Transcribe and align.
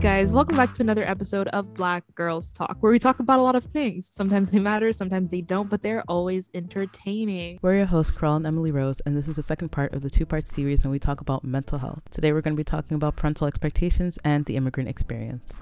guys, 0.00 0.32
welcome 0.32 0.56
back 0.56 0.72
to 0.72 0.80
another 0.80 1.04
episode 1.06 1.46
of 1.48 1.74
Black 1.74 2.02
Girls 2.14 2.50
Talk, 2.50 2.78
where 2.80 2.90
we 2.90 2.98
talk 2.98 3.20
about 3.20 3.38
a 3.38 3.42
lot 3.42 3.54
of 3.54 3.64
things. 3.64 4.08
Sometimes 4.10 4.50
they 4.50 4.58
matter, 4.58 4.94
sometimes 4.94 5.30
they 5.30 5.42
don't, 5.42 5.68
but 5.68 5.82
they're 5.82 6.02
always 6.08 6.48
entertaining. 6.54 7.58
We're 7.60 7.76
your 7.76 7.84
hosts, 7.84 8.10
Carl 8.10 8.36
and 8.36 8.46
Emily 8.46 8.70
Rose, 8.70 9.02
and 9.04 9.14
this 9.14 9.28
is 9.28 9.36
the 9.36 9.42
second 9.42 9.68
part 9.68 9.92
of 9.92 10.00
the 10.00 10.08
two 10.08 10.24
part 10.24 10.46
series 10.46 10.84
when 10.84 10.90
we 10.90 10.98
talk 10.98 11.20
about 11.20 11.44
mental 11.44 11.76
health. 11.76 12.00
Today, 12.10 12.32
we're 12.32 12.40
going 12.40 12.54
to 12.54 12.60
be 12.60 12.64
talking 12.64 12.94
about 12.94 13.16
parental 13.16 13.46
expectations 13.46 14.18
and 14.24 14.46
the 14.46 14.56
immigrant 14.56 14.88
experience. 14.88 15.60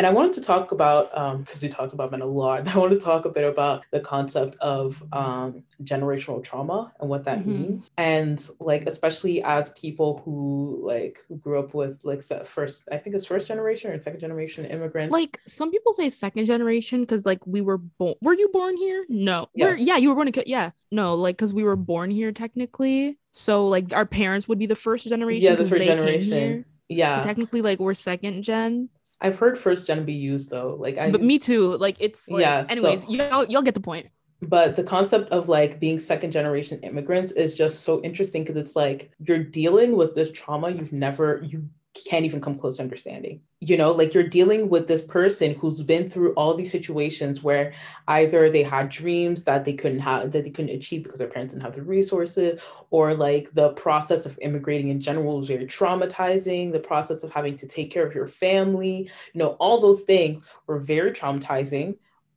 And 0.00 0.06
I 0.06 0.10
wanted 0.12 0.32
to 0.32 0.40
talk 0.40 0.72
about, 0.72 1.10
because 1.10 1.62
um, 1.62 1.62
we 1.62 1.68
talked 1.68 1.92
about 1.92 2.10
men 2.10 2.22
a 2.22 2.26
lot, 2.26 2.66
I 2.74 2.78
want 2.78 2.90
to 2.94 2.98
talk 2.98 3.26
a 3.26 3.28
bit 3.28 3.44
about 3.44 3.84
the 3.90 4.00
concept 4.00 4.56
of 4.58 5.04
um, 5.12 5.62
generational 5.82 6.42
trauma 6.42 6.90
and 6.98 7.10
what 7.10 7.24
that 7.24 7.40
mm-hmm. 7.40 7.50
means. 7.50 7.90
And 7.98 8.42
like, 8.60 8.86
especially 8.86 9.42
as 9.42 9.72
people 9.72 10.22
who 10.24 10.80
like 10.82 11.18
who 11.28 11.36
grew 11.36 11.58
up 11.58 11.74
with 11.74 12.00
like 12.02 12.22
first, 12.46 12.84
I 12.90 12.96
think 12.96 13.14
it's 13.14 13.26
first 13.26 13.46
generation 13.46 13.90
or 13.90 14.00
second 14.00 14.20
generation 14.20 14.64
immigrants. 14.64 15.12
Like 15.12 15.38
some 15.46 15.70
people 15.70 15.92
say 15.92 16.08
second 16.08 16.46
generation 16.46 17.02
because 17.02 17.26
like 17.26 17.46
we 17.46 17.60
were 17.60 17.76
born. 17.76 18.14
Were 18.22 18.32
you 18.32 18.48
born 18.54 18.78
here? 18.78 19.04
No. 19.10 19.50
Yes. 19.54 19.80
yeah, 19.80 19.98
you 19.98 20.08
were 20.08 20.14
born 20.14 20.28
in, 20.28 20.34
yeah. 20.46 20.70
No, 20.90 21.14
like 21.14 21.36
because 21.36 21.52
we 21.52 21.62
were 21.62 21.76
born 21.76 22.10
here 22.10 22.32
technically. 22.32 23.18
So 23.32 23.68
like 23.68 23.92
our 23.92 24.06
parents 24.06 24.48
would 24.48 24.58
be 24.58 24.64
the 24.64 24.76
first 24.76 25.06
generation. 25.06 25.50
Yeah, 25.50 25.56
the 25.56 25.66
first 25.66 25.84
generation. 25.84 26.64
Yeah. 26.88 27.20
So 27.20 27.26
technically 27.26 27.60
like 27.60 27.78
we're 27.80 27.92
second 27.92 28.44
gen 28.44 28.88
I've 29.20 29.38
heard 29.38 29.58
first 29.58 29.86
gen 29.86 30.04
be 30.04 30.12
used 30.12 30.50
though. 30.50 30.76
Like 30.78 30.98
I 30.98 31.10
But 31.10 31.22
me 31.22 31.38
too. 31.38 31.76
Like 31.76 31.96
it's 32.00 32.28
like, 32.28 32.40
yeah. 32.40 32.64
Anyways, 32.68 33.02
so, 33.02 33.10
y'all 33.10 33.44
y'all 33.44 33.62
get 33.62 33.74
the 33.74 33.80
point. 33.80 34.08
But 34.42 34.76
the 34.76 34.82
concept 34.82 35.30
of 35.30 35.48
like 35.48 35.80
being 35.80 35.98
second 35.98 36.30
generation 36.30 36.80
immigrants 36.80 37.30
is 37.32 37.54
just 37.54 37.82
so 37.82 38.02
interesting 38.02 38.42
because 38.42 38.56
it's 38.56 38.74
like 38.74 39.10
you're 39.26 39.44
dealing 39.44 39.96
with 39.96 40.14
this 40.14 40.30
trauma 40.30 40.70
you've 40.70 40.92
never 40.92 41.42
you 41.44 41.68
can't 42.08 42.24
even 42.24 42.40
come 42.40 42.56
close 42.56 42.76
to 42.76 42.82
understanding. 42.82 43.40
You 43.60 43.76
know, 43.76 43.90
like 43.90 44.14
you're 44.14 44.22
dealing 44.22 44.68
with 44.68 44.86
this 44.86 45.02
person 45.02 45.54
who's 45.54 45.82
been 45.82 46.08
through 46.08 46.34
all 46.34 46.54
these 46.54 46.70
situations 46.70 47.42
where 47.42 47.74
either 48.06 48.48
they 48.48 48.62
had 48.62 48.88
dreams 48.88 49.42
that 49.44 49.64
they 49.64 49.72
couldn't 49.72 50.00
have 50.00 50.30
that 50.32 50.44
they 50.44 50.50
couldn't 50.50 50.74
achieve 50.74 51.02
because 51.02 51.18
their 51.18 51.28
parents 51.28 51.52
didn't 51.52 51.64
have 51.64 51.74
the 51.74 51.82
resources, 51.82 52.60
or 52.90 53.14
like 53.14 53.52
the 53.54 53.70
process 53.70 54.24
of 54.24 54.38
immigrating 54.40 54.88
in 54.88 55.00
general 55.00 55.38
was 55.38 55.48
very 55.48 55.66
traumatizing. 55.66 56.72
The 56.72 56.80
process 56.80 57.24
of 57.24 57.32
having 57.32 57.56
to 57.58 57.66
take 57.66 57.90
care 57.90 58.06
of 58.06 58.14
your 58.14 58.28
family, 58.28 59.10
you 59.34 59.38
know, 59.38 59.50
all 59.58 59.80
those 59.80 60.02
things 60.02 60.44
were 60.66 60.78
very 60.78 61.10
traumatizing. 61.10 61.96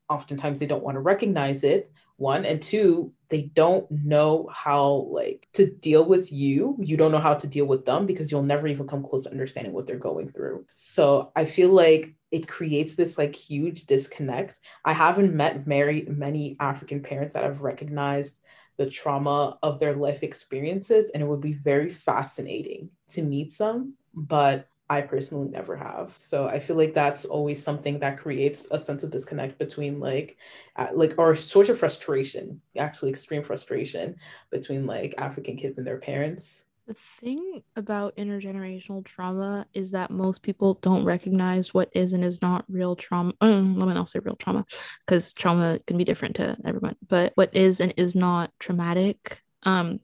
Oftentimes 0.09 0.59
they 0.59 0.65
don't 0.65 0.83
want 0.83 0.95
to 0.95 1.01
recognize 1.01 1.63
it 1.63 1.91
one 2.23 2.45
and 2.45 2.61
two 2.61 3.13
they 3.33 3.41
don't 3.41 3.89
know 3.89 4.47
how 4.53 5.07
like 5.09 5.47
to 5.53 5.65
deal 5.65 6.05
with 6.05 6.31
you. 6.31 6.77
You 6.79 6.97
don't 6.97 7.11
know 7.11 7.25
how 7.27 7.33
to 7.33 7.47
deal 7.47 7.65
with 7.65 7.83
them 7.83 8.05
because 8.05 8.31
you'll 8.31 8.43
never 8.43 8.67
even 8.67 8.85
come 8.85 9.03
close 9.03 9.23
to 9.23 9.31
understanding 9.31 9.73
what 9.73 9.87
they're 9.87 9.97
going 9.97 10.29
through. 10.29 10.65
So 10.75 11.31
i 11.35 11.43
feel 11.45 11.69
like 11.69 12.13
it 12.31 12.47
creates 12.47 12.93
this 12.93 13.17
like 13.17 13.35
huge 13.35 13.85
disconnect. 13.85 14.59
I 14.85 14.93
haven't 14.93 15.33
met 15.33 15.65
very 15.65 16.05
many 16.07 16.55
african 16.59 17.01
parents 17.01 17.33
that 17.33 17.43
have 17.43 17.61
recognized 17.61 18.39
the 18.77 18.89
trauma 18.89 19.57
of 19.61 19.79
their 19.79 19.95
life 19.95 20.21
experiences 20.23 21.09
and 21.09 21.21
it 21.21 21.27
would 21.27 21.41
be 21.41 21.53
very 21.53 21.89
fascinating 21.89 22.89
to 23.13 23.21
meet 23.21 23.49
some 23.51 23.95
but 24.13 24.67
I 24.89 25.01
personally 25.01 25.49
never 25.49 25.75
have. 25.75 26.15
So 26.17 26.47
I 26.47 26.59
feel 26.59 26.75
like 26.75 26.93
that's 26.93 27.25
always 27.25 27.63
something 27.63 27.99
that 27.99 28.17
creates 28.17 28.67
a 28.69 28.77
sense 28.77 29.03
of 29.03 29.11
disconnect 29.11 29.57
between 29.57 29.99
like 29.99 30.37
uh, 30.75 30.87
like 30.93 31.15
or 31.17 31.35
sort 31.35 31.69
of 31.69 31.79
frustration, 31.79 32.59
actually 32.77 33.11
extreme 33.11 33.43
frustration 33.43 34.15
between 34.51 34.85
like 34.85 35.15
African 35.17 35.55
kids 35.55 35.77
and 35.77 35.87
their 35.87 35.99
parents. 35.99 36.65
The 36.85 36.93
thing 36.95 37.63
about 37.77 38.17
intergenerational 38.17 39.05
trauma 39.05 39.65
is 39.73 39.91
that 39.91 40.11
most 40.11 40.41
people 40.41 40.73
don't 40.81 41.05
recognize 41.05 41.73
what 41.73 41.89
is 41.93 42.11
and 42.11 42.25
is 42.25 42.41
not 42.41 42.65
real 42.67 42.97
trauma. 42.97 43.33
Um, 43.39 43.77
let 43.79 43.87
me 43.87 43.93
not 43.93 44.09
say 44.09 44.19
real 44.19 44.35
trauma, 44.35 44.65
because 45.05 45.33
trauma 45.33 45.79
can 45.87 45.97
be 45.97 46.03
different 46.03 46.35
to 46.35 46.57
everyone. 46.65 46.97
But 47.07 47.31
what 47.35 47.55
is 47.55 47.79
and 47.79 47.93
is 47.95 48.15
not 48.15 48.51
traumatic 48.59 49.41
um, 49.65 50.01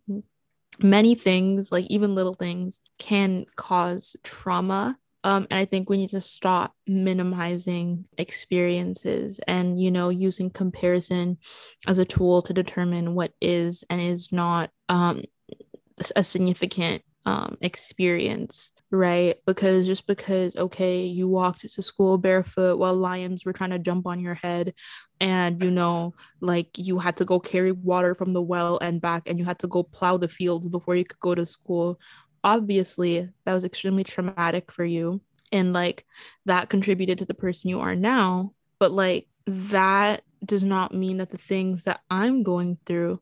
many 0.82 1.16
things, 1.16 1.72
like 1.72 1.86
even 1.86 2.16
little 2.16 2.34
things, 2.34 2.82
can 2.98 3.46
cause 3.56 4.16
trauma. 4.24 4.98
Um, 5.24 5.48
and 5.52 5.60
I 5.60 5.66
think 5.66 5.90
we 5.90 5.98
need 5.98 6.12
to 6.12 6.22
stop 6.22 6.74
minimizing 6.88 8.06
experiences 8.18 9.40
and, 9.48 9.80
you 9.80 9.92
know, 9.92 10.10
using 10.10 10.50
comparison 10.50 11.38
as 11.88 11.98
a 11.98 12.06
tool 12.06 12.42
to 12.44 12.54
determine 12.54 13.16
what 13.16 13.34
is 13.42 13.84
and 13.90 14.00
is 14.00 14.32
not 14.32 14.72
um, 14.88 15.24
a 16.16 16.24
significant 16.24 17.04
um, 17.26 17.58
experience, 17.62 18.72
right? 18.92 19.36
Because 19.46 19.88
just 19.88 20.08
because, 20.08 20.56
okay, 20.56 21.06
you 21.06 21.28
walked 21.28 21.70
to 21.70 21.82
school 21.82 22.18
barefoot 22.18 22.78
while 22.78 22.96
lions 22.96 23.46
were 23.46 23.54
trying 23.54 23.70
to 23.72 23.80
jump 23.80 24.08
on 24.08 24.20
your 24.20 24.36
head, 24.36 24.74
and 25.20 25.62
you 25.62 25.72
know, 25.72 26.14
like 26.40 26.70
you 26.78 26.98
had 26.98 27.18
to 27.18 27.26
go 27.26 27.40
carry 27.40 27.72
water 27.72 28.16
from 28.16 28.34
the 28.34 28.42
well 28.42 28.80
and 28.80 29.02
back, 29.02 29.24
and 29.28 29.38
you 29.38 29.46
had 29.46 29.60
to 29.60 29.68
go 29.68 29.84
plow 29.84 30.18
the 30.18 30.28
fields 30.28 30.68
before 30.68 30.96
you 30.96 31.06
could 31.06 31.20
go 31.20 31.36
to 31.36 31.46
school. 31.46 32.00
Obviously, 32.44 33.30
that 33.46 33.54
was 33.54 33.66
extremely 33.66 34.04
traumatic 34.04 34.72
for 34.72 34.86
you. 34.86 35.22
And 35.52 35.74
like 35.74 36.06
that 36.46 36.70
contributed 36.70 37.18
to 37.20 37.26
the 37.26 37.34
person 37.34 37.70
you 37.70 37.82
are 37.82 37.96
now. 37.96 38.54
But 38.80 38.92
like 38.92 39.28
that 39.46 40.22
does 40.46 40.64
not 40.64 40.94
mean 40.94 41.18
that 41.18 41.32
the 41.32 41.38
things 41.38 41.84
that 41.84 42.02
I'm 42.10 42.44
going 42.44 42.78
through 42.86 43.22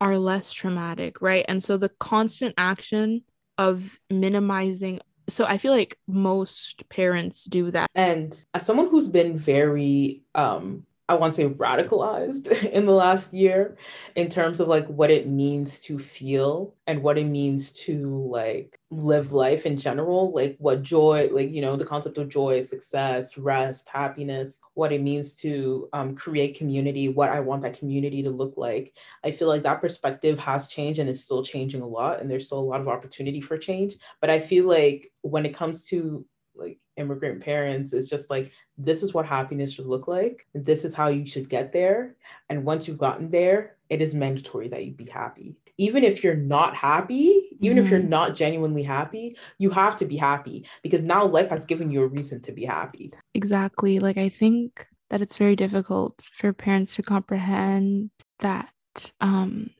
are 0.00 0.18
less 0.18 0.52
traumatic, 0.52 1.22
right? 1.22 1.44
And 1.48 1.62
so 1.62 1.76
the 1.76 1.90
constant 2.00 2.54
action 2.58 3.22
of 3.60 4.00
minimizing 4.08 4.98
so 5.28 5.44
i 5.44 5.58
feel 5.58 5.72
like 5.72 5.98
most 6.08 6.88
parents 6.88 7.44
do 7.44 7.70
that. 7.70 7.88
And 7.94 8.30
as 8.54 8.64
someone 8.66 8.88
who's 8.88 9.08
been 9.08 9.36
very 9.36 10.22
um 10.34 10.86
I 11.10 11.14
want 11.14 11.32
to 11.32 11.36
say 11.36 11.48
radicalized 11.48 12.52
in 12.70 12.86
the 12.86 12.92
last 12.92 13.34
year 13.34 13.76
in 14.14 14.28
terms 14.28 14.60
of 14.60 14.68
like 14.68 14.86
what 14.86 15.10
it 15.10 15.26
means 15.26 15.80
to 15.80 15.98
feel 15.98 16.76
and 16.86 17.02
what 17.02 17.18
it 17.18 17.24
means 17.24 17.72
to 17.84 18.28
like 18.30 18.78
live 18.92 19.32
life 19.32 19.66
in 19.66 19.76
general, 19.76 20.30
like 20.30 20.56
what 20.60 20.82
joy, 20.82 21.28
like, 21.32 21.50
you 21.50 21.62
know, 21.62 21.74
the 21.74 21.84
concept 21.84 22.16
of 22.16 22.28
joy, 22.28 22.60
success, 22.60 23.36
rest, 23.36 23.88
happiness, 23.88 24.60
what 24.74 24.92
it 24.92 25.02
means 25.02 25.34
to 25.40 25.88
um, 25.92 26.14
create 26.14 26.56
community, 26.56 27.08
what 27.08 27.30
I 27.30 27.40
want 27.40 27.62
that 27.62 27.76
community 27.76 28.22
to 28.22 28.30
look 28.30 28.54
like. 28.56 28.96
I 29.24 29.32
feel 29.32 29.48
like 29.48 29.64
that 29.64 29.80
perspective 29.80 30.38
has 30.38 30.68
changed 30.68 31.00
and 31.00 31.10
is 31.10 31.24
still 31.24 31.42
changing 31.42 31.82
a 31.82 31.88
lot. 31.88 32.20
And 32.20 32.30
there's 32.30 32.46
still 32.46 32.60
a 32.60 32.70
lot 32.70 32.80
of 32.80 32.86
opportunity 32.86 33.40
for 33.40 33.58
change. 33.58 33.96
But 34.20 34.30
I 34.30 34.38
feel 34.38 34.68
like 34.68 35.10
when 35.22 35.44
it 35.44 35.54
comes 35.54 35.86
to 35.86 36.24
like 36.54 36.78
immigrant 37.00 37.40
parents 37.42 37.92
is 37.92 38.08
just 38.08 38.30
like 38.30 38.52
this 38.78 39.02
is 39.02 39.12
what 39.12 39.26
happiness 39.26 39.72
should 39.72 39.86
look 39.86 40.06
like. 40.06 40.46
This 40.54 40.84
is 40.84 40.94
how 40.94 41.08
you 41.08 41.26
should 41.26 41.48
get 41.48 41.72
there. 41.72 42.16
And 42.48 42.64
once 42.64 42.86
you've 42.86 42.98
gotten 42.98 43.30
there 43.30 43.76
it 43.88 44.00
is 44.00 44.14
mandatory 44.14 44.68
that 44.68 44.86
you 44.86 44.92
be 44.92 45.06
happy. 45.06 45.56
Even 45.76 46.04
if 46.04 46.22
you're 46.22 46.36
not 46.36 46.76
happy 46.76 47.48
even 47.60 47.76
mm-hmm. 47.76 47.84
if 47.84 47.90
you're 47.90 48.00
mm-hmm. 48.00 48.08
not 48.08 48.34
genuinely 48.36 48.82
happy 48.82 49.36
you 49.58 49.70
have 49.70 49.96
to 49.96 50.04
be 50.04 50.16
happy 50.16 50.64
because 50.82 51.00
now 51.00 51.24
life 51.26 51.48
has 51.48 51.64
given 51.64 51.90
you 51.90 52.02
a 52.02 52.06
reason 52.06 52.40
to 52.42 52.52
be 52.52 52.64
happy. 52.64 53.12
Exactly. 53.34 53.98
Like 53.98 54.18
i 54.18 54.28
think 54.28 54.86
that 55.08 55.20
it's 55.20 55.38
very 55.38 55.56
difficult 55.56 56.30
for 56.34 56.52
parents 56.52 56.94
to 56.94 57.02
comprehend 57.02 58.10
that 58.38 58.72
um 59.20 59.70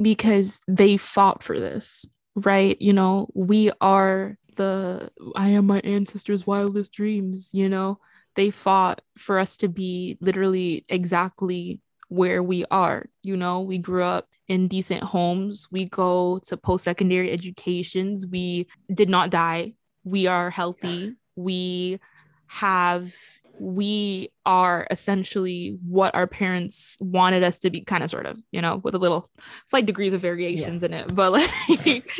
because 0.00 0.60
they 0.68 0.96
fought 0.96 1.42
for 1.42 1.58
this 1.58 2.04
right? 2.36 2.80
You 2.80 2.92
know 2.92 3.28
we 3.34 3.70
are 3.80 4.38
the 4.56 5.10
I 5.36 5.48
am 5.48 5.66
my 5.66 5.80
ancestors' 5.80 6.46
wildest 6.46 6.92
dreams, 6.92 7.50
you 7.52 7.68
know, 7.68 7.98
they 8.34 8.50
fought 8.50 9.00
for 9.16 9.38
us 9.38 9.56
to 9.58 9.68
be 9.68 10.18
literally 10.20 10.84
exactly 10.88 11.80
where 12.08 12.42
we 12.42 12.64
are. 12.70 13.06
You 13.22 13.36
know, 13.36 13.60
we 13.60 13.78
grew 13.78 14.02
up 14.02 14.28
in 14.48 14.68
decent 14.68 15.02
homes, 15.02 15.68
we 15.70 15.86
go 15.86 16.38
to 16.46 16.56
post 16.56 16.84
secondary 16.84 17.30
educations, 17.30 18.26
we 18.26 18.66
did 18.92 19.08
not 19.08 19.30
die, 19.30 19.74
we 20.04 20.26
are 20.26 20.50
healthy, 20.50 21.14
we 21.36 21.98
have 22.46 23.12
we 23.58 24.28
are 24.44 24.86
essentially 24.90 25.78
what 25.86 26.14
our 26.14 26.26
parents 26.26 26.96
wanted 27.00 27.44
us 27.44 27.60
to 27.60 27.70
be 27.70 27.80
kind 27.80 28.02
of 28.02 28.10
sort 28.10 28.26
of 28.26 28.42
you 28.50 28.60
know 28.60 28.76
with 28.78 28.94
a 28.94 28.98
little 28.98 29.30
slight 29.66 29.86
degrees 29.86 30.12
of 30.12 30.20
variations 30.20 30.82
yes. 30.82 30.90
in 30.90 30.98
it 30.98 31.14
but 31.14 31.32
like 31.32 32.10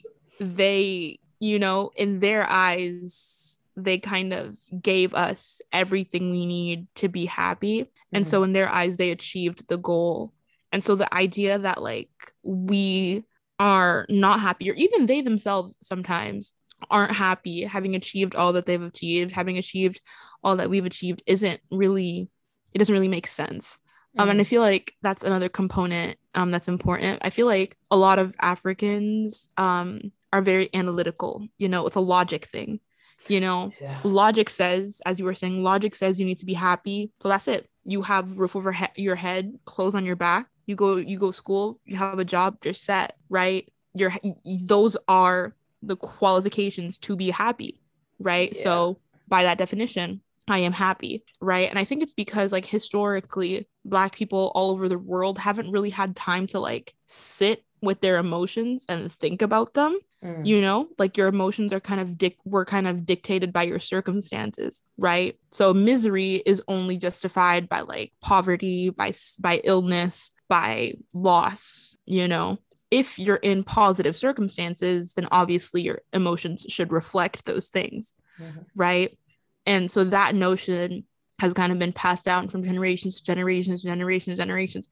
they 0.40 1.18
you 1.42 1.58
know, 1.58 1.90
in 1.96 2.20
their 2.20 2.48
eyes, 2.48 3.58
they 3.76 3.98
kind 3.98 4.32
of 4.32 4.56
gave 4.80 5.12
us 5.12 5.60
everything 5.72 6.30
we 6.30 6.46
need 6.46 6.86
to 6.94 7.08
be 7.08 7.26
happy. 7.26 7.80
Mm-hmm. 7.80 8.16
And 8.16 8.26
so 8.26 8.38
mm-hmm. 8.38 8.44
in 8.44 8.52
their 8.52 8.68
eyes, 8.68 8.96
they 8.96 9.10
achieved 9.10 9.66
the 9.66 9.76
goal. 9.76 10.32
And 10.70 10.84
so 10.84 10.94
the 10.94 11.12
idea 11.12 11.58
that 11.58 11.82
like 11.82 12.10
we 12.44 13.24
are 13.58 14.06
not 14.08 14.38
happy, 14.38 14.70
or 14.70 14.74
even 14.74 15.06
they 15.06 15.20
themselves 15.20 15.76
sometimes 15.82 16.54
aren't 16.88 17.12
happy 17.12 17.64
having 17.64 17.96
achieved 17.96 18.36
all 18.36 18.52
that 18.52 18.66
they've 18.66 18.80
achieved, 18.80 19.32
having 19.32 19.58
achieved 19.58 20.00
all 20.44 20.54
that 20.56 20.70
we've 20.70 20.86
achieved 20.86 21.24
isn't 21.26 21.60
really, 21.72 22.30
it 22.72 22.78
doesn't 22.78 22.92
really 22.92 23.08
make 23.08 23.26
sense. 23.26 23.80
Um, 24.16 24.28
and 24.28 24.38
I 24.38 24.44
mm-hmm. 24.44 24.48
feel 24.48 24.62
like 24.62 24.94
that's 25.02 25.24
another 25.24 25.48
component 25.48 26.18
um, 26.36 26.52
that's 26.52 26.68
important. 26.68 27.18
I 27.22 27.30
feel 27.30 27.46
like 27.46 27.76
a 27.90 27.96
lot 27.96 28.20
of 28.20 28.36
Africans 28.40 29.48
um, 29.56 30.12
are 30.32 30.42
very 30.42 30.70
analytical. 30.74 31.46
You 31.58 31.68
know, 31.68 31.86
it's 31.86 31.96
a 31.96 32.00
logic 32.00 32.46
thing. 32.46 32.80
You 33.28 33.40
know, 33.40 33.72
Yeah. 33.80 34.00
logic 34.04 34.50
says, 34.50 35.00
as 35.06 35.18
you 35.20 35.24
were 35.24 35.34
saying, 35.34 35.62
logic 35.62 35.94
says 35.94 36.18
you 36.18 36.26
need 36.26 36.38
to 36.38 36.46
be 36.46 36.54
happy. 36.54 37.12
So 37.22 37.28
that's 37.28 37.46
it. 37.46 37.68
You 37.84 38.02
have 38.02 38.38
roof 38.38 38.56
over 38.56 38.72
he- 38.72 38.86
your 39.02 39.14
head, 39.14 39.58
clothes 39.64 39.94
on 39.94 40.04
your 40.04 40.16
back. 40.16 40.48
You 40.66 40.74
go, 40.74 40.96
you 40.96 41.18
go 41.18 41.30
school. 41.30 41.80
You 41.84 41.96
have 41.96 42.18
a 42.18 42.24
job. 42.24 42.58
You're 42.64 42.74
set, 42.74 43.16
right? 43.28 43.70
You're 43.94 44.12
those 44.44 44.96
are 45.06 45.54
the 45.82 45.96
qualifications 45.96 46.98
to 46.98 47.14
be 47.16 47.30
happy, 47.30 47.80
right? 48.18 48.52
Yeah. 48.54 48.62
So 48.62 48.98
by 49.28 49.42
that 49.44 49.58
definition, 49.58 50.22
I 50.48 50.58
am 50.58 50.72
happy, 50.72 51.24
right? 51.40 51.68
And 51.68 51.78
I 51.78 51.84
think 51.84 52.02
it's 52.02 52.14
because 52.14 52.52
like 52.52 52.66
historically, 52.66 53.68
black 53.84 54.14
people 54.16 54.50
all 54.54 54.70
over 54.70 54.88
the 54.88 54.98
world 54.98 55.38
haven't 55.38 55.70
really 55.70 55.90
had 55.90 56.16
time 56.16 56.46
to 56.48 56.58
like 56.58 56.94
sit 57.06 57.64
with 57.80 58.00
their 58.00 58.18
emotions 58.18 58.86
and 58.88 59.10
think 59.12 59.42
about 59.42 59.74
them 59.74 59.98
Mm. 60.22 60.46
you 60.46 60.60
know 60.60 60.88
like 60.98 61.16
your 61.16 61.26
emotions 61.26 61.72
are 61.72 61.80
kind 61.80 62.00
of 62.00 62.16
dic- 62.16 62.38
were 62.44 62.64
kind 62.64 62.86
of 62.86 63.04
dictated 63.04 63.52
by 63.52 63.64
your 63.64 63.80
circumstances 63.80 64.84
right 64.96 65.36
so 65.50 65.74
misery 65.74 66.36
is 66.46 66.62
only 66.68 66.96
justified 66.96 67.68
by 67.68 67.80
like 67.80 68.12
poverty 68.20 68.90
by 68.90 69.12
by 69.40 69.60
illness 69.64 70.30
by 70.48 70.94
loss 71.12 71.96
you 72.06 72.28
know 72.28 72.58
if 72.92 73.18
you're 73.18 73.36
in 73.36 73.64
positive 73.64 74.16
circumstances 74.16 75.14
then 75.14 75.26
obviously 75.32 75.82
your 75.82 76.02
emotions 76.12 76.66
should 76.68 76.92
reflect 76.92 77.44
those 77.44 77.68
things 77.68 78.14
Mhm. 78.40 78.64
right 78.76 79.18
and 79.66 79.90
so 79.90 80.04
that 80.04 80.36
notion 80.36 81.04
has 81.40 81.52
kind 81.52 81.72
of 81.72 81.80
been 81.80 81.92
passed 81.92 82.24
down 82.24 82.48
from 82.48 82.62
generations 82.62 83.16
to 83.18 83.24
generations 83.24 83.82
generations 83.82 84.38
to 84.38 84.42
generations 84.42 84.88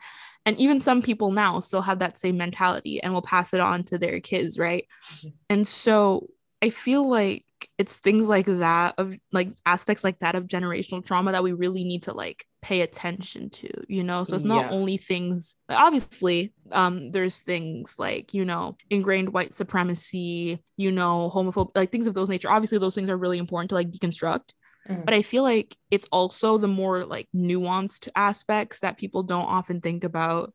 and 0.47 0.59
even 0.59 0.81
some 0.81 1.03
people 1.03 1.31
now 1.33 1.61
still 1.61 1.83
have 1.83 1.99
that 1.99 2.17
same 2.19 2.37
mentality 2.37 3.03
and 3.03 3.13
will 3.13 3.23
pass 3.23 3.53
it 3.55 3.61
on 3.61 3.83
to 3.85 3.99
their 3.99 4.21
kids 4.21 4.59
right 4.59 4.87
Mhm. 5.23 5.33
and 5.49 5.69
so 5.69 6.29
i 6.63 6.71
feel 6.71 7.09
like 7.09 7.45
it's 7.77 7.97
things 7.99 8.27
like 8.27 8.47
that 8.47 8.95
of 8.97 9.15
like 9.33 9.51
aspects 9.67 10.03
like 10.03 10.19
that 10.21 10.35
of 10.35 10.47
generational 10.47 11.05
trauma 11.05 11.33
that 11.33 11.43
we 11.43 11.53
really 11.53 11.85
need 11.85 12.05
to 12.05 12.13
like 12.15 12.45
pay 12.63 12.81
attention 12.81 13.51
to 13.51 13.69
you 13.89 14.03
know 14.03 14.25
so 14.25 14.35
it's 14.37 14.45
not 14.45 14.67
Yeah. 14.67 14.71
only 14.71 14.97
things 14.97 15.57
obviously 15.69 16.53
um 16.73 17.11
there's 17.11 17.39
things 17.39 17.97
like 17.99 18.33
you 18.33 18.45
know 18.47 18.77
ingrained 18.91 19.33
white 19.33 19.55
supremacy 19.55 20.63
you 20.77 20.91
know 20.93 21.31
homophobic 21.35 21.71
like 21.75 21.91
things 21.93 22.07
of 22.07 22.15
those 22.15 22.31
nature 22.31 22.51
obviously 22.51 22.79
those 22.79 22.95
things 22.95 23.11
are 23.11 23.17
really 23.17 23.39
important 23.39 23.69
to 23.71 23.75
like 23.75 23.91
deconstruct 23.91 24.51
Mhm. 24.91 25.05
but 25.05 25.15
I 25.15 25.23
feel 25.23 25.43
like 25.43 25.77
it's 25.91 26.09
also 26.13 26.59
the 26.59 26.69
more 26.69 27.05
like 27.05 27.29
nuanced 27.35 28.09
aspects 28.17 28.81
that 28.81 28.99
people 28.99 29.23
don't 29.23 29.45
often 29.47 29.81
think 29.81 30.05
about 30.05 30.53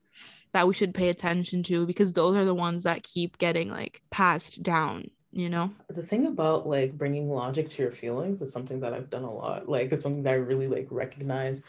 that 0.53 0.67
we 0.67 0.73
should 0.73 0.93
pay 0.93 1.09
attention 1.09 1.63
to 1.63 1.85
because 1.85 2.13
those 2.13 2.35
are 2.35 2.45
the 2.45 2.55
ones 2.55 2.83
that 2.83 3.03
keep 3.03 3.37
getting 3.37 3.69
like 3.69 4.01
passed 4.11 4.63
down, 4.63 5.09
you 5.31 5.49
know? 5.49 5.71
the 5.89 6.01
thing 6.01 6.25
about 6.25 6.67
like 6.67 6.97
bringing 6.97 7.29
logic 7.29 7.69
to 7.69 7.81
your 7.81 7.91
feelings 7.91 8.41
is 8.41 8.51
something 8.51 8.79
that 8.79 8.93
I've 8.93 9.09
done 9.09 9.23
a 9.23 9.33
lot. 9.33 9.69
Like 9.69 9.91
it's 9.91 10.03
something 10.03 10.23
that 10.23 10.31
I 10.31 10.37
really 10.37 10.67
like 10.67 10.87
recognize 10.91 11.61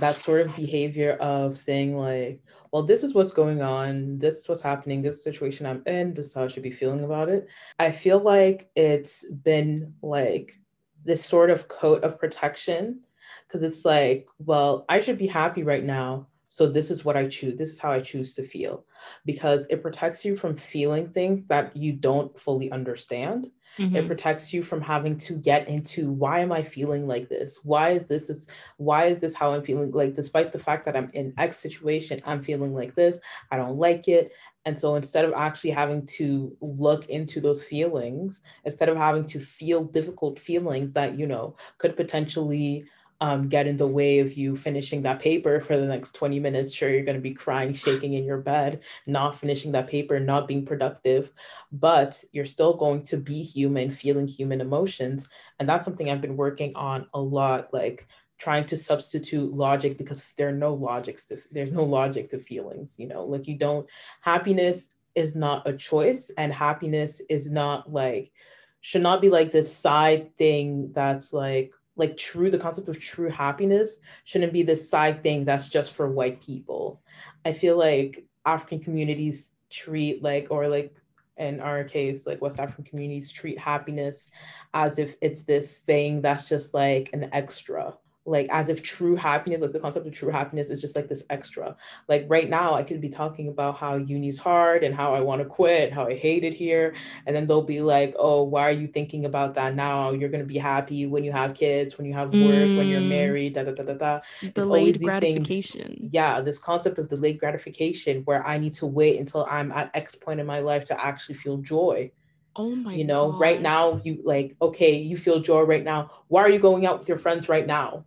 that 0.00 0.16
sort 0.16 0.40
of 0.42 0.56
behavior 0.56 1.12
of 1.20 1.56
saying 1.56 1.96
like, 1.96 2.42
well, 2.72 2.82
this 2.82 3.04
is 3.04 3.14
what's 3.14 3.32
going 3.32 3.62
on, 3.62 4.18
this 4.18 4.38
is 4.38 4.48
what's 4.48 4.60
happening, 4.60 5.02
this 5.02 5.22
situation 5.22 5.66
I'm 5.66 5.82
in, 5.86 6.14
this 6.14 6.26
is 6.26 6.34
how 6.34 6.44
I 6.44 6.48
should 6.48 6.62
be 6.62 6.70
feeling 6.70 7.04
about 7.04 7.28
it. 7.28 7.46
I 7.78 7.92
feel 7.92 8.18
like 8.18 8.68
it's 8.74 9.24
been 9.28 9.94
like 10.02 10.58
this 11.04 11.24
sort 11.24 11.50
of 11.50 11.68
coat 11.68 12.02
of 12.04 12.18
protection 12.18 13.00
because 13.46 13.62
it's 13.62 13.84
like, 13.84 14.28
well, 14.38 14.84
I 14.88 15.00
should 15.00 15.18
be 15.18 15.26
happy 15.26 15.62
right 15.62 15.84
now. 15.84 16.28
So 16.48 16.66
this 16.66 16.90
is 16.90 17.04
what 17.04 17.16
I 17.16 17.26
choose. 17.26 17.58
This 17.58 17.70
is 17.70 17.80
how 17.80 17.92
I 17.92 18.00
choose 18.00 18.32
to 18.34 18.42
feel 18.44 18.84
because 19.24 19.66
it 19.70 19.82
protects 19.82 20.24
you 20.24 20.36
from 20.36 20.56
feeling 20.56 21.08
things 21.08 21.42
that 21.48 21.76
you 21.76 21.92
don't 21.92 22.38
fully 22.38 22.70
understand 22.70 23.50
Mm-hmm. 23.78 23.96
it 23.96 24.06
protects 24.06 24.54
you 24.54 24.62
from 24.62 24.80
having 24.80 25.16
to 25.18 25.32
get 25.32 25.66
into 25.66 26.08
why 26.12 26.38
am 26.38 26.52
i 26.52 26.62
feeling 26.62 27.08
like 27.08 27.28
this 27.28 27.58
why 27.64 27.88
is 27.88 28.04
this 28.04 28.30
is 28.30 28.46
why 28.76 29.06
is 29.06 29.18
this 29.18 29.34
how 29.34 29.52
i'm 29.52 29.64
feeling 29.64 29.90
like 29.90 30.14
despite 30.14 30.52
the 30.52 30.60
fact 30.60 30.84
that 30.84 30.96
i'm 30.96 31.10
in 31.12 31.34
x 31.38 31.56
situation 31.56 32.20
i'm 32.24 32.40
feeling 32.40 32.72
like 32.72 32.94
this 32.94 33.18
i 33.50 33.56
don't 33.56 33.76
like 33.76 34.06
it 34.06 34.30
and 34.64 34.76
so 34.78 34.94
instead 34.94 35.24
of 35.24 35.32
actually 35.34 35.70
having 35.70 36.06
to 36.06 36.56
look 36.60 37.06
into 37.06 37.40
those 37.40 37.64
feelings 37.64 38.42
instead 38.64 38.88
of 38.88 38.96
having 38.96 39.24
to 39.26 39.38
feel 39.38 39.84
difficult 39.84 40.38
feelings 40.38 40.92
that 40.92 41.18
you 41.18 41.26
know 41.26 41.56
could 41.78 41.96
potentially 41.96 42.84
um, 43.20 43.48
get 43.48 43.66
in 43.66 43.76
the 43.76 43.86
way 43.86 44.18
of 44.18 44.34
you 44.34 44.56
finishing 44.56 45.02
that 45.02 45.20
paper 45.20 45.60
for 45.60 45.76
the 45.76 45.86
next 45.86 46.12
20 46.12 46.40
minutes 46.40 46.72
sure 46.72 46.90
you're 46.90 47.04
going 47.04 47.16
to 47.16 47.22
be 47.22 47.32
crying 47.32 47.72
shaking 47.72 48.14
in 48.14 48.24
your 48.24 48.38
bed 48.38 48.80
not 49.06 49.38
finishing 49.38 49.72
that 49.72 49.86
paper 49.86 50.18
not 50.18 50.48
being 50.48 50.64
productive 50.66 51.30
but 51.72 52.22
you're 52.32 52.44
still 52.44 52.74
going 52.74 53.02
to 53.02 53.16
be 53.16 53.42
human 53.42 53.90
feeling 53.90 54.26
human 54.26 54.60
emotions. 54.60 55.28
And 55.58 55.68
that's 55.68 55.84
something 55.84 56.10
i've 56.10 56.20
been 56.20 56.36
working 56.36 56.74
on 56.74 57.06
a 57.14 57.20
lot 57.20 57.72
like 57.72 58.06
trying 58.38 58.66
to 58.66 58.76
substitute 58.76 59.52
logic 59.52 59.96
because 59.96 60.34
there 60.36 60.48
are 60.48 60.52
no 60.52 60.74
logics 60.74 61.24
to 61.26 61.38
there's 61.52 61.72
no 61.72 61.84
logic 61.84 62.30
to 62.30 62.38
feelings 62.38 62.96
you 62.98 63.06
know? 63.06 63.24
Like 63.24 63.46
you 63.46 63.56
don't 63.56 63.88
happiness 64.20 64.88
is 65.14 65.34
not 65.34 65.68
a 65.68 65.72
choice 65.72 66.30
and 66.36 66.52
happiness 66.52 67.20
is 67.28 67.50
not 67.50 67.92
like 67.92 68.32
should 68.80 69.02
not 69.02 69.22
be 69.22 69.30
like 69.30 69.50
this 69.50 69.74
side 69.74 70.36
thing 70.36 70.92
that's 70.92 71.32
like 71.32 71.72
like 71.96 72.16
true 72.16 72.50
the 72.50 72.58
concept 72.58 72.88
of 72.88 72.98
true 72.98 73.30
happiness 73.30 73.96
shouldn't 74.24 74.52
be 74.52 74.62
this 74.62 74.90
side 74.90 75.22
thing 75.22 75.44
that's 75.44 75.68
just 75.68 75.94
for 75.94 76.10
white 76.10 76.42
people. 76.42 77.00
I 77.44 77.52
feel 77.52 77.78
like 77.78 78.24
african 78.44 78.80
communities 78.80 79.52
treat 79.70 80.22
like 80.22 80.48
or 80.50 80.68
like 80.68 80.94
in 81.36 81.60
our 81.60 81.82
case 81.82 82.26
like 82.26 82.40
west 82.40 82.60
african 82.60 82.84
communities 82.84 83.32
treat 83.32 83.58
happiness 83.58 84.30
as 84.72 84.98
if 84.98 85.16
it's 85.20 85.42
this 85.42 85.78
thing 85.78 86.20
that's 86.20 86.48
just 86.48 86.74
like 86.74 87.10
an 87.12 87.28
extra 87.32 87.94
like 88.26 88.46
as 88.50 88.68
if 88.68 88.82
true 88.82 89.16
happiness 89.16 89.60
like 89.60 89.72
the 89.72 89.78
concept 89.80 90.06
of 90.06 90.12
true 90.12 90.30
happiness 90.30 90.70
is 90.70 90.80
just 90.80 90.96
like 90.96 91.08
this 91.08 91.22
extra 91.28 91.76
like 92.08 92.24
right 92.28 92.48
now 92.48 92.72
i 92.74 92.82
could 92.82 93.00
be 93.00 93.08
talking 93.10 93.48
about 93.48 93.76
how 93.76 93.96
uni's 93.96 94.38
hard 94.38 94.82
and 94.82 94.94
how 94.94 95.14
i 95.14 95.20
want 95.20 95.42
to 95.42 95.44
quit 95.44 95.92
how 95.92 96.06
i 96.06 96.14
hate 96.14 96.42
it 96.42 96.54
here 96.54 96.94
and 97.26 97.36
then 97.36 97.46
they'll 97.46 97.60
be 97.62 97.82
like 97.82 98.14
oh 98.18 98.42
why 98.42 98.62
are 98.62 98.70
you 98.72 98.86
thinking 98.86 99.26
about 99.26 99.54
that 99.54 99.74
now 99.74 100.10
you're 100.10 100.30
going 100.30 100.40
to 100.40 100.46
be 100.46 100.56
happy 100.58 101.06
when 101.06 101.22
you 101.22 101.32
have 101.32 101.52
kids 101.54 101.98
when 101.98 102.06
you 102.06 102.14
have 102.14 102.30
work 102.30 102.70
when 102.78 102.88
you're 102.88 103.00
Mm. 103.02 103.08
married 103.08 103.52
da 103.54 103.62
da 103.64 103.72
da 103.72 103.82
da 103.82 103.94
da 103.94 104.20
Delayed 104.54 104.94
these 104.98 105.00
things- 105.20 105.46
gratification. 105.48 106.08
yeah 106.10 106.40
this 106.40 106.58
concept 106.58 106.98
of 106.98 107.08
delayed 107.08 107.38
gratification 107.38 108.22
where 108.24 108.46
i 108.46 108.56
need 108.56 108.72
to 108.74 108.86
wait 108.86 109.18
until 109.20 109.44
i'm 109.50 109.70
at 109.72 109.90
x 109.94 110.14
point 110.14 110.40
in 110.40 110.46
my 110.46 110.60
life 110.60 110.84
to 110.86 111.04
actually 111.04 111.34
feel 111.34 111.58
joy 111.58 112.10
Oh 112.56 112.74
my 112.74 112.94
you 112.94 113.04
know 113.04 113.32
right 113.32 113.60
now 113.60 114.00
you 114.04 114.20
like 114.24 114.56
okay 114.62 114.94
you 114.94 115.16
feel 115.16 115.40
joy 115.40 115.62
right 115.62 115.82
now 115.82 116.10
why 116.28 116.42
are 116.42 116.48
you 116.48 116.58
going 116.58 116.86
out 116.86 116.98
with 116.98 117.08
your 117.08 117.16
friends 117.16 117.48
right 117.48 117.66
now 117.66 118.04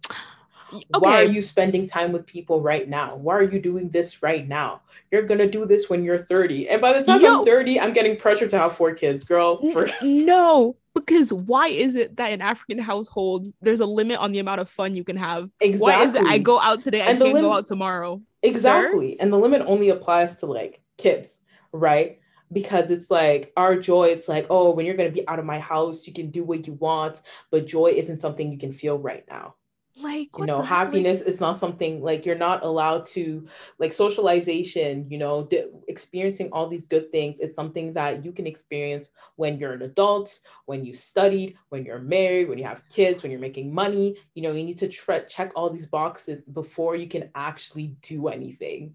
why 0.99 1.21
are 1.21 1.25
you 1.25 1.41
spending 1.41 1.85
time 1.87 2.11
with 2.11 2.25
people 2.25 2.61
right 2.61 2.87
now 2.87 3.15
why 3.15 3.35
are 3.35 3.43
you 3.43 3.59
doing 3.59 3.89
this 3.89 4.21
right 4.23 4.47
now 4.47 4.81
you're 5.11 5.23
gonna 5.23 5.47
do 5.47 5.65
this 5.65 5.89
when 5.89 6.03
you're 6.03 6.17
30 6.17 6.69
and 6.69 6.81
by 6.81 6.97
the 6.97 7.03
time 7.03 7.21
Yo. 7.21 7.39
i'm 7.39 7.45
30 7.45 7.79
i'm 7.79 7.93
getting 7.93 8.15
pressure 8.17 8.47
to 8.47 8.57
have 8.57 8.73
four 8.73 8.93
kids 8.93 9.23
girl 9.23 9.69
first 9.71 9.93
No, 10.03 10.75
because 10.93 11.31
why 11.31 11.67
is 11.67 11.95
it 11.95 12.17
that 12.17 12.31
in 12.31 12.41
African 12.41 12.79
households 12.79 13.57
there's 13.61 13.79
a 13.79 13.85
limit 13.85 14.19
on 14.19 14.31
the 14.31 14.39
amount 14.39 14.61
of 14.61 14.69
fun 14.69 14.95
you 14.95 15.03
can 15.03 15.17
have? 15.17 15.49
exactly 15.59 15.79
Why 15.79 16.03
is 16.03 16.15
it 16.15 16.23
I 16.25 16.37
go 16.37 16.59
out 16.59 16.81
today, 16.81 17.01
I 17.01 17.11
And 17.11 17.21
the 17.21 17.25
can't 17.25 17.41
go 17.41 17.53
out 17.53 17.65
tomorrow? 17.65 18.21
Exactly. 18.43 19.19
And 19.19 19.31
the 19.31 19.37
limit 19.37 19.61
only 19.65 19.89
applies 19.89 20.35
to 20.37 20.45
like 20.47 20.81
kids, 20.97 21.41
right? 21.71 22.19
Because 22.51 22.91
it's 22.91 23.11
like 23.11 23.51
our 23.57 23.75
joy, 23.75 24.05
it's 24.09 24.27
like, 24.29 24.47
oh, 24.49 24.71
when 24.71 24.85
you're 24.85 24.95
going 24.95 25.09
to 25.09 25.15
be 25.15 25.27
out 25.27 25.39
of 25.39 25.45
my 25.45 25.59
house, 25.59 26.07
you 26.07 26.13
can 26.13 26.31
do 26.31 26.43
what 26.43 26.65
you 26.67 26.73
want, 26.73 27.21
but 27.51 27.67
joy 27.67 27.87
isn't 27.87 28.21
something 28.21 28.51
you 28.51 28.57
can 28.57 28.71
feel 28.71 28.97
right 28.97 29.25
now. 29.29 29.55
Like 29.99 30.29
You 30.37 30.45
know, 30.45 30.57
the 30.57 30.65
heck? 30.65 30.77
Happiness 30.77 31.21
is 31.21 31.39
not 31.39 31.57
something 31.57 32.03
like 32.03 32.25
you're 32.25 32.37
not 32.37 32.63
allowed 32.63 33.07
to, 33.07 33.47
like 33.79 33.91
socialization, 33.93 35.07
you 35.09 35.17
know, 35.17 35.49
experiencing 35.87 36.49
all 36.51 36.67
these 36.67 36.87
good 36.87 37.11
things 37.11 37.39
is 37.39 37.55
something 37.55 37.93
that 37.93 38.23
you 38.23 38.31
can 38.31 38.45
experience 38.45 39.09
when 39.37 39.57
you're 39.57 39.73
an 39.73 39.81
adult, 39.81 40.39
when 40.65 40.85
you 40.85 40.93
studied, 40.93 41.57
when 41.69 41.83
you're 41.83 41.99
married, 41.99 42.47
when 42.47 42.59
you 42.59 42.63
have 42.65 42.87
kids, 42.89 43.23
when 43.23 43.31
you're 43.31 43.41
making 43.41 43.73
money. 43.73 44.15
You 44.35 44.43
know, 44.43 44.51
you 44.53 44.63
need 44.63 44.77
to 44.79 44.87
tre- 44.87 45.25
check 45.27 45.51
all 45.55 45.69
these 45.69 45.87
boxes 45.87 46.43
before 46.53 46.95
you 46.95 47.07
can 47.07 47.31
actually 47.33 47.95
do 48.03 48.27
anything 48.27 48.93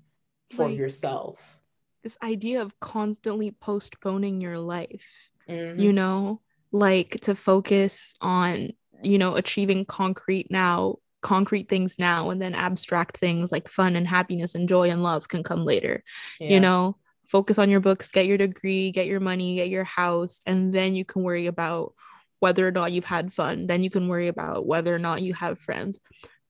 for 0.50 0.68
Like- 0.68 0.78
yourself. 0.78 1.58
This 2.02 2.18
idea 2.22 2.60
of 2.62 2.78
constantly 2.80 3.50
postponing 3.50 4.40
your 4.40 4.58
life. 4.58 5.30
Mhm. 5.48 5.80
you 5.82 5.92
know 5.92 6.40
like 6.70 7.18
to 7.22 7.34
focus 7.34 8.14
on 8.20 8.70
you 9.02 9.18
know 9.18 9.34
achieving 9.34 9.84
concrete 9.84 10.50
now 10.50 10.96
concrete 11.20 11.68
things 11.68 11.98
now 11.98 12.30
and 12.30 12.40
then 12.40 12.54
abstract 12.54 13.16
things 13.18 13.50
like 13.50 13.68
fun 13.68 13.96
and 13.96 14.06
happiness 14.06 14.54
and 14.54 14.68
joy 14.68 14.88
and 14.88 15.02
love 15.02 15.26
can 15.28 15.42
come 15.42 15.64
later 15.64 16.04
Yeah. 16.38 16.50
you 16.50 16.60
know 16.60 16.96
focus 17.26 17.58
on 17.58 17.68
your 17.70 17.80
books 17.80 18.10
get 18.12 18.26
your 18.26 18.38
degree 18.38 18.92
get 18.92 19.06
your 19.08 19.18
money 19.20 19.56
get 19.56 19.68
your 19.68 19.84
house 19.84 20.40
and 20.46 20.72
then 20.72 20.94
you 20.94 21.04
can 21.04 21.22
worry 21.24 21.46
about 21.48 21.94
whether 22.38 22.66
or 22.66 22.70
not 22.72 22.92
you've 22.92 23.04
had 23.04 23.32
fun 23.32 23.66
then 23.66 23.82
you 23.82 23.90
can 23.90 24.06
worry 24.08 24.28
about 24.28 24.64
whether 24.66 24.94
or 24.94 24.98
not 25.00 25.22
you 25.22 25.34
have 25.34 25.58
friends 25.58 25.98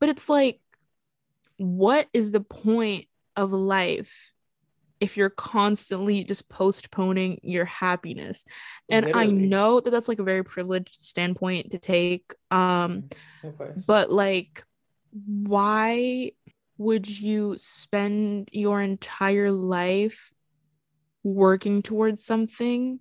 but 0.00 0.08
it's 0.10 0.28
like 0.28 0.60
what 1.56 2.08
is 2.12 2.30
the 2.32 2.40
point 2.40 3.06
of 3.36 3.52
life 3.52 4.31
if 5.02 5.16
you're 5.16 5.30
constantly 5.30 6.22
just 6.22 6.48
postponing 6.48 7.40
your 7.42 7.64
happiness. 7.64 8.44
And 8.88 9.10
i 9.12 9.26
know 9.26 9.80
that 9.80 9.90
that's 9.90 10.06
like 10.08 10.20
a 10.20 10.24
very 10.24 10.44
privileged 10.44 11.02
standpoint 11.02 11.72
to 11.72 11.78
take 11.78 12.34
um 12.50 13.04
but 13.86 14.12
like 14.12 14.64
why 15.12 16.30
would 16.78 17.08
you 17.08 17.56
spend 17.58 18.48
your 18.52 18.80
entire 18.80 19.50
life 19.50 20.30
working 21.24 21.82
towards 21.82 22.24
something 22.24 23.00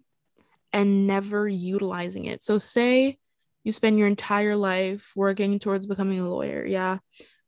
and 0.73 1.07
never 1.07 1.47
utilizing 1.47 2.25
it? 2.25 2.43
So 2.43 2.57
say 2.57 3.17
you 3.63 3.71
spend 3.71 3.97
your 3.97 4.07
entire 4.07 4.55
life 4.55 5.13
working 5.15 5.59
towards 5.59 5.85
becoming 5.85 6.19
a 6.19 6.27
lawyer 6.27 6.65
yeah 6.65 6.97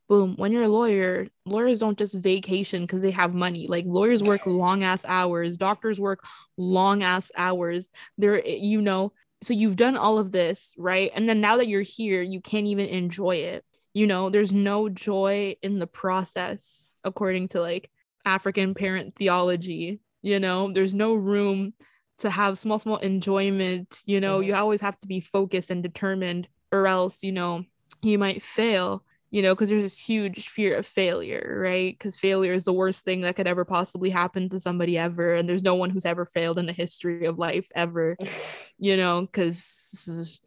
boom 0.08 0.36
when 0.38 0.52
you're 0.52 0.64
a 0.64 0.68
lawyer 0.68 1.28
lawyers 1.46 1.80
don't 1.80 1.98
just 1.98 2.16
vacation 2.16 2.82
because 2.84 3.02
they 3.02 3.12
have 3.12 3.34
money. 3.34 3.68
Like 3.68 3.86
lawyers 3.88 4.22
work 4.24 4.42
long 4.46 4.84
ass 4.84 5.06
hours 5.06 5.58
doctors 5.58 6.00
work 6.00 6.24
long 6.58 7.04
ass 7.04 7.32
hours. 7.36 7.90
They're 8.18 8.46
you 8.46 8.82
know 8.82 9.14
so 9.42 9.54
you've 9.54 9.76
done 9.76 9.98
all 9.98 10.20
of 10.20 10.32
this 10.32 10.74
right? 10.78 11.12
And 11.14 11.28
then 11.28 11.42
now 11.42 11.58
that 11.58 11.68
you're 11.68 11.82
here 11.82 12.22
you 12.22 12.42
can't 12.42 12.68
even 12.68 12.88
enjoy 12.88 13.38
it. 13.38 13.66
You 13.94 14.08
know 14.08 14.30
there's 14.30 14.54
no 14.54 14.90
joy 14.90 15.56
in 15.62 15.80
the 15.80 15.88
process 15.88 16.96
according 17.04 17.50
to 17.50 17.62
like 17.62 17.90
african 18.26 18.74
parent 18.74 19.16
theology 19.16 20.00
you 20.22 20.40
know? 20.40 20.72
There's 20.72 20.94
no 20.94 21.14
room 21.16 21.74
to 22.20 22.30
have 22.30 22.58
small 22.58 22.80
small 22.80 22.98
enjoyment 22.98 24.00
you 24.06 24.22
know? 24.22 24.40
Mhm. 24.40 24.46
you 24.46 24.56
always 24.56 24.82
have 24.82 24.98
to 25.00 25.08
be 25.08 25.20
focused 25.20 25.70
and 25.72 25.84
determined 25.84 26.48
or 26.72 26.88
else 26.88 27.24
you 27.24 27.32
know 27.34 27.66
you 28.02 28.18
might 28.18 28.42
fail 28.42 29.04
you 29.34 29.42
know 29.42 29.56
because 29.56 29.70
there's 29.70 29.82
this 29.82 29.98
huge 29.98 30.48
fear 30.48 30.76
of 30.76 30.86
failure 30.86 31.58
right 31.60 31.98
because 31.98 32.16
failure 32.16 32.54
is 32.54 32.66
the 32.66 32.72
worst 32.72 33.04
thing 33.04 33.22
that 33.22 33.36
could 33.36 33.48
ever 33.48 33.66
possibly 33.66 34.12
happen 34.12 34.48
to 34.48 34.60
somebody 34.60 34.96
ever 34.96 35.34
and 35.34 35.50
there's 35.50 35.64
no 35.64 35.74
one 35.74 35.90
who's 35.90 36.06
ever 36.06 36.24
failed 36.24 36.60
in 36.60 36.68
the 36.68 36.74
history 36.74 37.26
of 37.26 37.40
life 37.40 37.72
ever 37.76 38.16
you 38.78 38.96
know 38.96 39.22
because 39.22 39.84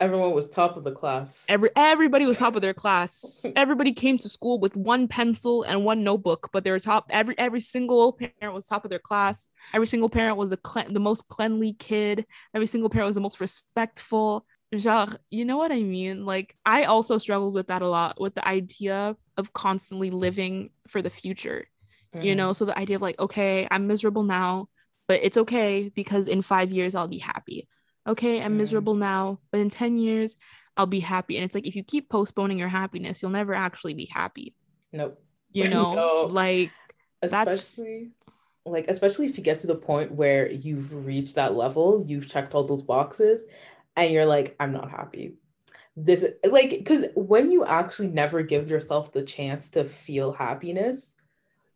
Everyone 0.00 0.32
was 0.32 0.48
top 0.48 0.76
of 0.76 0.84
the 0.84 0.92
class. 0.92 1.44
Every 1.48 1.70
everybody 1.76 2.26
was 2.26 2.38
top 2.38 2.56
of 2.56 2.62
their 2.62 2.74
class. 2.74 3.46
Everybody 3.56 3.92
came 3.92 4.18
to 4.18 4.28
school 4.28 4.58
with 4.58 4.74
one 4.76 5.08
pencil 5.08 5.62
and 5.62 5.84
one 5.84 6.02
notebook, 6.02 6.50
but 6.52 6.64
they 6.64 6.70
were 6.70 6.80
top. 6.80 7.06
Every 7.10 7.38
every 7.38 7.60
single 7.60 8.12
parent 8.12 8.54
was 8.54 8.66
top 8.66 8.84
of 8.84 8.90
their 8.90 8.98
class. 8.98 9.48
Every 9.72 9.86
single 9.86 10.08
parent 10.08 10.36
was 10.36 10.50
the 10.50 10.56
cle- 10.56 10.90
the 10.90 11.00
most 11.00 11.28
cleanly 11.28 11.74
kid. 11.74 12.26
Every 12.54 12.66
single 12.66 12.90
parent 12.90 13.06
was 13.06 13.14
the 13.14 13.20
most 13.20 13.40
respectful. 13.40 14.46
Genre, 14.74 15.18
you 15.30 15.44
know 15.44 15.56
what 15.56 15.72
I 15.72 15.82
mean? 15.82 16.24
Like 16.26 16.56
I 16.64 16.84
also 16.84 17.18
struggled 17.18 17.54
with 17.54 17.68
that 17.68 17.82
a 17.82 17.88
lot 17.88 18.20
with 18.20 18.34
the 18.34 18.46
idea 18.46 19.16
of 19.36 19.52
constantly 19.52 20.10
living 20.10 20.70
for 20.88 21.02
the 21.02 21.10
future. 21.10 21.66
You 22.14 22.32
Mhm. 22.32 22.36
know, 22.36 22.52
so 22.52 22.64
the 22.64 22.78
idea 22.78 22.96
of 22.96 23.02
like, 23.02 23.18
okay, 23.18 23.68
I'm 23.70 23.86
miserable 23.86 24.22
now, 24.24 24.68
but 25.06 25.20
it's 25.22 25.36
okay 25.36 25.90
because 25.94 26.26
in 26.26 26.40
five 26.42 26.70
years 26.70 26.94
I'll 26.94 27.08
be 27.08 27.18
happy. 27.18 27.68
Okay, 28.06 28.42
I'm 28.42 28.54
Mm. 28.54 28.58
miserable 28.58 28.94
now, 28.94 29.40
but 29.50 29.60
in 29.60 29.68
10 29.70 29.96
years 29.96 30.36
I'll 30.76 30.86
be 30.86 31.00
happy. 31.00 31.36
And 31.36 31.44
it's 31.44 31.54
like 31.54 31.66
if 31.66 31.76
you 31.76 31.82
keep 31.84 32.08
postponing 32.08 32.58
your 32.58 32.68
happiness, 32.68 33.22
you'll 33.22 33.30
never 33.32 33.54
actually 33.54 33.94
be 33.94 34.06
happy. 34.06 34.54
Nope. 34.92 35.22
You 35.52 35.64
know, 35.68 35.94
No. 35.94 36.26
like 36.30 36.70
That's- 37.22 37.58
especially 37.58 38.10
like 38.64 38.88
especially 38.88 39.26
if 39.26 39.38
you 39.38 39.44
get 39.44 39.60
to 39.60 39.66
the 39.68 39.76
point 39.76 40.10
where 40.10 40.50
you've 40.50 41.06
reached 41.06 41.36
that 41.36 41.54
level 41.54 42.02
you've 42.04 42.28
checked 42.28 42.52
all 42.52 42.64
those 42.64 42.82
boxes 42.82 43.44
and 43.96 44.12
you're 44.12 44.26
like 44.26 44.54
i'm 44.60 44.72
not 44.72 44.90
happy. 44.90 45.34
This 45.98 46.24
like 46.44 46.70
because 46.70 47.06
when 47.14 47.50
you 47.50 47.64
actually 47.64 48.08
never 48.08 48.42
give 48.42 48.68
yourself 48.68 49.12
the 49.12 49.22
chance 49.22 49.68
to 49.70 49.84
feel 49.84 50.30
happiness 50.32 51.16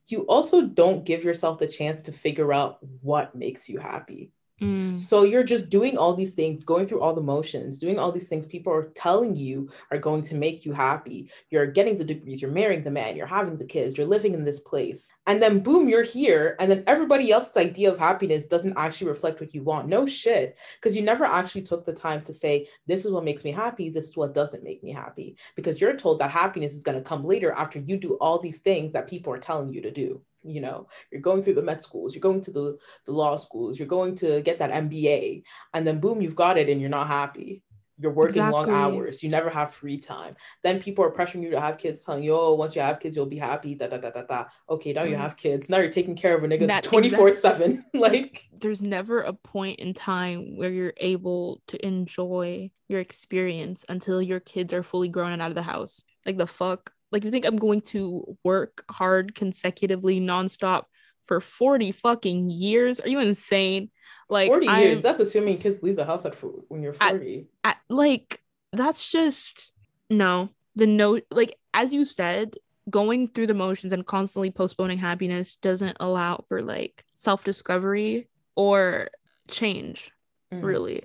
you 0.09 0.27
also 0.27 0.62
don't 0.62 1.05
give 1.05 1.25
yourself 1.25 1.59
the 1.59 1.67
chance 1.67 2.03
to 2.03 2.12
figure 2.12 2.53
out 2.53 2.79
what 3.00 3.35
makes 3.35 3.69
you 3.69 3.79
happy 3.79 4.33
mm, 4.61 4.99
so 5.00 5.23
you're 5.23 5.45
just 5.45 5.69
doing 5.69 5.97
all 5.97 6.14
these 6.14 6.35
things, 6.35 6.64
going 6.64 6.87
through 6.87 7.00
all 7.00 7.14
the 7.14 7.21
motions, 7.21 7.79
doing 7.79 7.99
all 7.99 8.12
these 8.12 8.29
things 8.29 8.47
people 8.47 8.73
are 8.73 8.90
telling 8.95 9.35
you 9.37 9.71
are 9.90 9.99
going 9.99 10.23
to 10.23 10.35
make 10.35 10.64
you 10.64 10.73
happy. 10.73 11.31
You're 11.50 11.67
getting 11.67 11.97
the 11.97 12.05
degrees, 12.05 12.43
you're 12.43 12.50
marrying 12.50 12.85
the 12.85 12.90
man, 12.90 13.17
you're 13.17 13.26
having 13.26 13.57
the 13.57 13.64
kids, 13.64 13.97
you're 13.97 14.07
living 14.07 14.35
in 14.35 14.45
this 14.45 14.61
place. 14.61 15.11
And 15.26 15.43
then 15.43 15.61
boom, 15.61 15.88
you're 15.88 16.02
here. 16.02 16.57
And 16.61 16.71
then 16.71 16.85
everybody 16.87 17.31
else's 17.31 17.57
idea 17.57 17.90
of 17.90 17.99
happiness 17.99 18.47
doesn't 18.47 18.76
actually 18.76 19.09
reflect 19.09 19.40
what 19.40 19.55
you 19.55 19.62
want. 19.62 19.88
No 19.88 20.07
shit. 20.07 20.59
Because 20.76 20.97
you 20.97 21.02
never 21.02 21.25
actually 21.25 21.62
took 21.62 21.85
the 21.85 21.93
time 21.93 22.23
to 22.23 22.33
say, 22.33 22.69
this 22.87 23.05
is 23.05 23.12
what 23.12 23.25
makes 23.25 23.45
me 23.45 23.52
happy, 23.52 23.88
this 23.88 24.07
is 24.07 24.17
what 24.17 24.35
doesn't 24.35 24.64
make 24.64 24.83
me 24.83 24.93
happy. 24.93 25.37
Because 25.57 25.81
you're 25.81 25.97
told 25.97 26.19
that 26.19 26.31
happiness 26.31 26.75
is 26.75 26.83
going 26.83 26.99
to 26.99 27.05
come 27.05 27.25
later 27.25 27.52
after 27.52 27.79
you 27.79 27.97
do 27.97 28.14
all 28.14 28.38
these 28.38 28.59
things 28.59 28.93
that 28.93 29.09
people 29.09 29.33
are 29.33 29.38
telling 29.38 29.73
you 29.73 29.83
to 29.83 29.90
do. 29.90 30.21
You 30.42 30.61
know, 30.61 30.88
you're 31.12 31.20
going 31.20 31.42
through 31.42 31.54
the 31.54 31.62
med 31.62 31.82
schools, 31.82 32.14
you're 32.14 32.20
going 32.20 32.40
to 32.42 32.50
the 32.50 32.78
the 33.04 33.12
law 33.12 33.37
schools, 33.37 33.78
you're 33.78 33.88
going 33.88 34.14
to 34.16 34.40
get 34.42 34.59
that 34.61 34.70
MBA, 34.70 35.42
and 35.75 35.87
then 35.87 36.00
boom, 36.00 36.20
you've 36.23 36.35
got 36.37 36.56
it 36.59 36.68
and 36.68 36.80
you're 36.80 36.90
not 36.90 37.06
happy. 37.09 37.62
You're 38.02 38.12
working 38.12 38.49
long 38.49 38.70
hours, 38.70 39.23
you 39.23 39.28
never 39.28 39.50
have 39.50 39.75
free 39.75 39.99
time. 39.99 40.35
Then 40.62 40.80
people 40.80 41.04
are 41.04 41.11
pressuring 41.11 41.42
you 41.42 41.50
to 41.50 41.61
have 41.61 41.76
kids, 41.76 42.02
telling 42.02 42.25
you, 42.25 42.35
oh, 42.35 42.54
once 42.54 42.75
you 42.75 42.80
have 42.80 42.99
kids, 42.99 43.14
you'll 43.14 43.26
be 43.26 43.37
happy. 43.37 43.75
Da, 43.75 43.88
da, 43.88 43.99
da, 43.99 44.09
da, 44.09 44.23
da. 44.23 44.44
Okay, 44.70 44.94
now 44.94 45.02
you 45.02 45.16
Mm. 45.16 45.18
have 45.18 45.37
kids. 45.37 45.68
Now 45.68 45.76
you're 45.80 45.90
taking 45.90 46.16
care 46.16 46.35
of 46.35 46.42
a 46.42 46.49
nigga 46.49 46.66
That- 46.66 46.85
24 46.85 47.30
7. 47.32 47.85
Like, 47.94 48.49
there's 48.59 48.80
never 48.80 49.20
a 49.20 49.35
point 49.35 49.80
in 49.80 49.92
time 49.92 50.56
where 50.56 50.70
you're 50.70 50.94
able 50.97 51.61
to 51.66 51.87
enjoy 51.87 52.70
your 52.88 53.00
experience 53.00 53.85
until 53.90 54.23
your 54.23 54.40
kids 54.40 54.73
are 54.73 54.82
fully 54.82 55.09
grown 55.09 55.32
and 55.32 55.42
out 55.42 55.50
of 55.50 55.54
the 55.54 55.61
house. 55.62 56.02
Like 56.25 56.38
the 56.38 56.47
fuck? 56.47 56.92
Like 57.12 57.25
you 57.25 57.31
think 57.31 57.45
I'm 57.45 57.57
going 57.57 57.81
to 57.83 58.37
work 58.45 58.85
hard 58.90 59.35
consecutively 59.35 60.21
nonstop 60.21 60.85
for 61.25 61.40
40 61.40 61.93
fucking 61.93 62.50
years? 62.50 63.00
Are 63.00 63.09
you 63.09 63.21
insane? 63.21 63.90
Like 64.29 64.49
40 64.49 64.67
years. 64.67 64.76
I'm- 64.76 65.00
That's 65.02 65.21
assuming 65.21 65.59
kids 65.59 65.79
leave 65.83 65.97
the 65.97 66.05
house 66.05 66.25
at 66.25 66.35
when 66.69 66.83
you're 66.83 66.95
I- 67.00 67.11
40. 67.11 67.47
I, 67.64 67.75
like 67.88 68.40
that's 68.73 69.11
just 69.11 69.73
no 70.09 70.49
the 70.76 70.87
no 70.87 71.21
like 71.33 71.57
as 71.75 71.93
you 71.93 72.05
said 72.05 72.55
going 72.88 73.26
through 73.29 73.49
the 73.49 73.55
motions 73.55 73.93
and 73.93 74.07
constantly 74.07 74.50
postponing 74.50 74.99
happiness 74.99 75.57
doesn't 75.57 75.97
allow 76.00 76.45
for 76.49 76.62
like 76.62 77.05
self-discovery 77.17 78.29
or 78.57 79.09
change 79.49 80.12
Mhm. 80.52 80.62
really 80.62 81.02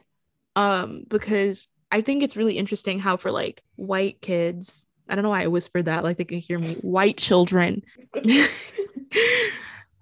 um 0.56 1.04
because 1.08 1.68
i 1.92 2.02
think 2.02 2.22
it's 2.24 2.38
really 2.38 2.58
interesting 2.58 3.00
how 3.00 3.18
for 3.18 3.32
like 3.32 3.64
white 3.76 4.22
kids 4.22 4.86
i 5.10 5.16
don't 5.16 5.24
know 5.24 5.30
why 5.30 5.44
i 5.44 5.48
whispered 5.48 5.86
that 5.86 6.04
like 6.04 6.18
they 6.18 6.24
can 6.26 6.40
hear 6.40 6.60
me. 6.60 6.76
White 6.82 7.18
children. 7.18 7.84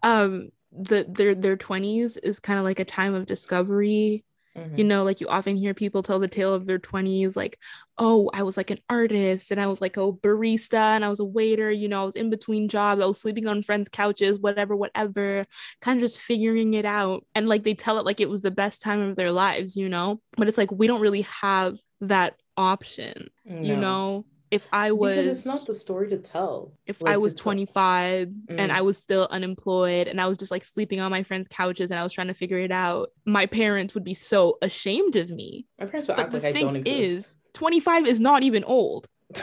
Um 0.01 0.49
the 0.71 1.05
their 1.07 1.35
their 1.35 1.55
20s 1.55 2.17
is 2.17 2.39
kind 2.39 2.57
of 2.59 2.65
like 2.65 2.79
a 2.79 2.85
time 2.85 3.13
of 3.13 3.25
discovery. 3.25 4.25
Mhm. 4.55 4.77
you 4.77 4.83
know 4.83 5.03
like 5.03 5.19
you 5.19 5.27
often 5.29 5.55
hear 5.55 5.73
people 5.73 6.03
tell 6.03 6.19
the 6.19 6.27
tale 6.27 6.53
of 6.53 6.67
their 6.67 6.77
20s 6.77 7.35
like 7.35 7.57
oh 7.97 8.29
i 8.35 8.43
was 8.43 8.55
like 8.55 8.69
an 8.69 8.77
artist 8.87 9.49
and 9.49 9.59
i 9.59 9.65
was 9.65 9.81
like 9.81 9.97
a 9.97 10.11
barista 10.11 10.93
and 10.95 11.03
i 11.03 11.09
was 11.09 11.19
a 11.19 11.25
waiter 11.25 11.71
you 11.71 11.87
know 11.87 12.03
i 12.03 12.05
was 12.05 12.15
in 12.15 12.29
between 12.29 12.69
jobs 12.69 13.01
i 13.01 13.05
was 13.07 13.19
sleeping 13.19 13.47
on 13.47 13.63
friends 13.63 13.89
couches 13.89 14.37
whatever 14.37 14.75
whatever 14.75 15.43
kind 15.81 15.97
of 15.97 16.01
just 16.03 16.21
figuring 16.21 16.75
it 16.75 16.85
out. 16.85 17.25
And 17.33 17.49
like 17.49 17.63
they 17.63 17.73
tell 17.73 17.97
it 17.97 18.05
like 18.05 18.19
it 18.21 18.29
was 18.29 18.43
the 18.43 18.51
best 18.51 18.83
time 18.83 19.01
of 19.01 19.15
their 19.15 19.31
lives 19.31 19.75
you 19.75 19.89
know? 19.89 20.21
But 20.37 20.47
it's 20.47 20.57
like 20.59 20.71
we 20.71 20.85
don't 20.85 21.01
really 21.01 21.23
have 21.41 21.75
that 22.01 22.35
option 22.55 23.29
you 23.45 23.75
know 23.75 24.23
if 24.53 24.67
i 24.71 24.91
was 24.91 25.15
because 25.15 25.37
it's 25.39 25.45
not 25.45 25.65
the 25.65 25.73
story 25.73 26.07
to 26.09 26.17
tell. 26.17 26.71
if 26.85 27.01
like, 27.01 27.13
I 27.13 27.17
was 27.17 27.33
to 27.33 27.37
tell- 27.37 27.43
25 27.43 28.27
and 28.49 28.71
Mm. 28.71 28.75
I 28.75 28.81
was 28.81 28.97
still 28.97 29.27
unemployed 29.31 30.07
and 30.07 30.19
I 30.21 30.27
was 30.27 30.37
just 30.37 30.51
like 30.51 30.63
sleeping 30.63 30.99
on 31.01 31.09
my 31.11 31.23
friends' 31.23 31.47
couches 31.47 31.89
and 31.91 31.99
I 31.99 32.03
was 32.03 32.13
trying 32.13 32.27
to 32.27 32.33
figure 32.33 32.59
it 32.59 32.71
out, 32.71 33.11
my 33.25 33.45
parents 33.45 33.93
would 33.95 34.03
be 34.03 34.13
so 34.13 34.57
ashamed 34.61 35.15
of 35.15 35.29
me. 35.31 35.65
My 35.79 35.85
parents 35.85 36.07
would 36.07 36.17
But 36.17 36.25
act 36.27 36.33
like 36.33 36.43
I 36.45 36.51
don't 36.51 36.73
thing 36.73 36.93
exist. 36.93 37.27
is, 37.29 37.35
25 37.53 38.07
is 38.07 38.19
not 38.19 38.43
even 38.43 38.63
old. 38.63 39.07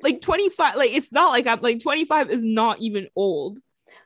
Like 0.00 0.20
25, 0.20 0.76
like 0.76 0.92
it's 0.92 1.10
not 1.10 1.30
like 1.30 1.46
I'm 1.48 1.60
like 1.60 1.80
25 1.80 2.30
is 2.30 2.44
not 2.44 2.78
even 2.78 3.08
old. 3.16 3.58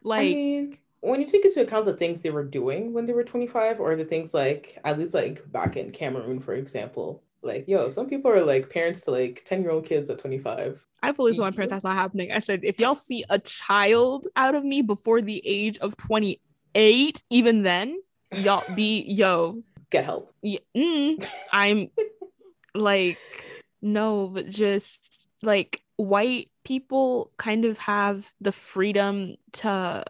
Like 0.03 0.21
I 0.21 0.25
mean, 0.25 0.79
when 1.01 1.21
you 1.21 1.27
take 1.27 1.45
into 1.45 1.61
account 1.61 1.85
the 1.85 1.93
things 1.93 2.23
they 2.23 2.31
were 2.31 2.45
doing 2.45 2.95
when 2.95 3.05
they 3.05 3.13
were 3.13 3.25
25, 3.25 3.79
or 3.79 3.95
the 3.95 4.05
things 4.07 4.33
like, 4.33 4.79
at 4.85 4.99
least 4.99 5.13
like 5.13 5.43
back 5.53 5.77
in 5.77 5.91
Cameroon, 5.91 6.41
for 6.41 6.55
example, 6.55 7.23
like, 7.43 7.67
yo, 7.69 7.91
some 7.91 8.09
people 8.09 8.31
are 8.31 8.45
like 8.45 8.71
parents 8.71 9.03
to 9.03 9.11
like 9.11 9.43
10 9.45 9.63
year 9.63 9.71
old 9.71 9.85
kids 9.85 10.09
at 10.11 10.19
25. 10.19 10.85
I 11.03 11.13
fully 11.13 11.33
told 11.33 11.41
my 11.47 11.51
parents 11.57 11.73
that's 11.73 11.85
not 11.85 11.97
happening. 11.97 12.33
I 12.33 12.39
said, 12.39 12.61
if 12.63 12.79
y'all 12.79 12.95
see 12.95 13.25
a 13.31 13.39
child 13.39 14.27
out 14.37 14.55
of 14.55 14.65
me 14.65 14.83
before 14.83 15.21
the 15.21 15.43
age 15.45 15.79
of 15.79 15.97
28, 15.97 17.23
even 17.31 17.63
then, 17.63 18.01
y'all 18.35 18.65
be 18.75 19.03
yo, 19.09 19.63
Get 19.91 20.05
help. 20.05 20.33
yeah, 20.43 20.61
mm, 20.77 21.25
I'm 21.53 21.91
like, 22.75 23.19
no, 23.83 24.29
but 24.29 24.49
just 24.49 25.29
like 25.43 25.83
white 25.97 26.49
people 26.65 27.31
kind 27.37 27.65
of 27.65 27.77
have 27.79 28.33
the 28.41 28.53
freedom 28.53 29.35
to 29.53 30.05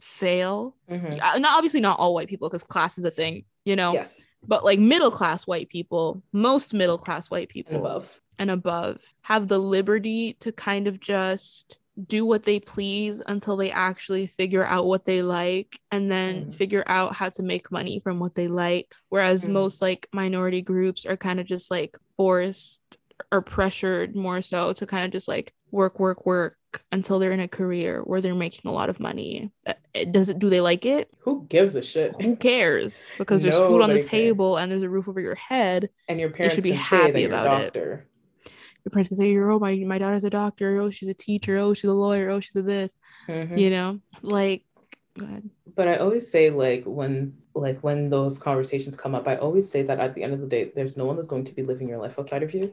fail. 0.00 0.76
Mhm. 0.90 1.20
Uh, 1.20 1.38
Not 1.38 1.56
obviously 1.56 1.80
not 1.80 1.98
all 1.98 2.14
white 2.14 2.28
people 2.28 2.48
because 2.48 2.62
class 2.62 2.98
is 2.98 3.04
a 3.04 3.10
thing, 3.10 3.44
you 3.64 3.74
know, 3.76 3.92
Yes, 3.94 4.20
but 4.46 4.64
like 4.64 4.78
middle 4.78 5.10
class 5.10 5.46
white 5.46 5.68
people, 5.68 6.22
most 6.32 6.74
middle 6.74 6.98
class 6.98 7.30
white 7.30 7.48
people 7.48 7.74
and 7.74 7.84
above. 7.84 8.20
and 8.38 8.50
above 8.50 9.02
have 9.22 9.48
the 9.48 9.58
liberty 9.58 10.34
to 10.40 10.52
kind 10.52 10.86
of 10.86 11.00
just 11.00 11.78
do 12.06 12.24
what 12.24 12.44
they 12.44 12.60
please 12.60 13.20
until 13.26 13.56
they 13.56 13.72
actually 13.72 14.26
figure 14.28 14.64
out 14.64 14.86
what 14.86 15.04
they 15.04 15.20
like 15.22 15.80
and 15.90 16.10
then 16.10 16.44
Mm. 16.46 16.54
figure 16.54 16.84
out 16.86 17.12
how 17.14 17.28
to 17.30 17.42
make 17.42 17.72
money 17.72 17.98
from 17.98 18.20
what 18.20 18.36
they 18.36 18.46
like 18.46 18.94
whereas 19.08 19.44
Mm. 19.46 19.50
most 19.52 19.82
like 19.82 20.08
minority 20.12 20.62
groups 20.62 21.04
are 21.04 21.16
kind 21.16 21.40
of 21.40 21.46
just 21.46 21.70
like 21.72 21.98
forced 22.16 22.82
or 23.32 23.42
pressured 23.42 24.14
more 24.14 24.40
so 24.42 24.72
to 24.74 24.86
kind 24.86 25.04
of 25.04 25.10
just 25.10 25.26
like 25.26 25.52
work 25.72 25.98
work 25.98 26.24
work 26.24 26.56
until 26.92 27.18
they're 27.18 27.32
in 27.32 27.40
a 27.40 27.48
career 27.48 28.00
where 28.04 28.20
they're 28.20 28.34
making 28.34 28.68
a 28.70 28.72
lot 28.74 28.88
of 28.90 29.00
money 29.00 29.50
Uh, 29.66 29.74
does 30.10 30.28
it 30.28 30.38
do 30.38 30.48
they 30.50 30.60
like 30.60 30.84
it 30.86 31.08
Who 31.20 31.46
gives 31.48 31.74
a 31.74 31.82
shit? 31.82 32.14
who 32.20 32.36
cares 32.36 33.08
because 33.18 33.42
there's 33.42 33.58
food 33.58 33.82
on 33.82 33.90
the 33.90 33.96
cares. 33.96 34.06
table 34.06 34.56
and 34.58 34.70
there's 34.70 34.82
a 34.82 34.88
roof 34.88 35.08
over 35.08 35.20
your 35.20 35.34
head 35.34 35.88
And 36.08 36.20
your 36.20 36.30
parents 36.30 36.54
should 36.56 36.64
be 36.64 36.72
happy 36.72 37.12
that 37.12 37.20
you're 37.20 37.32
a 37.32 37.40
about 37.40 37.62
it. 37.62 37.74
your 37.76 38.90
parents 38.92 39.08
can 39.08 39.16
say 39.16 39.36
oh 39.38 39.58
my, 39.58 39.74
my 39.86 39.98
daughter's 39.98 40.24
a 40.24 40.30
doctor 40.30 40.80
oh 40.80 40.90
she's 40.90 41.08
a 41.08 41.14
teacher 41.14 41.56
oh 41.58 41.74
she's 41.74 41.90
a 41.90 41.94
lawyer 41.94 42.30
oh 42.30 42.40
she's 42.40 42.56
a 42.56 42.62
this 42.62 42.94
Mhm. 43.28 43.58
you 43.58 43.70
know 43.70 44.00
like 44.22 44.64
go 45.18 45.24
ahead 45.26 45.44
But 45.74 45.88
I 45.88 45.96
always 45.96 46.30
say 46.30 46.50
like 46.50 46.84
when 46.84 47.36
like 47.54 47.80
when 47.80 48.08
those 48.08 48.38
conversations 48.38 48.96
come 48.96 49.14
up, 49.16 49.26
I 49.26 49.34
always 49.36 49.68
say 49.68 49.82
that 49.82 49.98
at 49.98 50.14
the 50.14 50.22
end 50.22 50.32
of 50.32 50.40
the 50.40 50.46
day, 50.46 50.70
there's 50.76 50.96
no 50.96 51.04
one 51.06 51.16
that's 51.16 51.26
going 51.26 51.42
to 51.44 51.52
be 51.54 51.62
living 51.64 51.88
your 51.88 51.98
life 51.98 52.16
outside 52.18 52.44
of 52.44 52.54
you. 52.54 52.72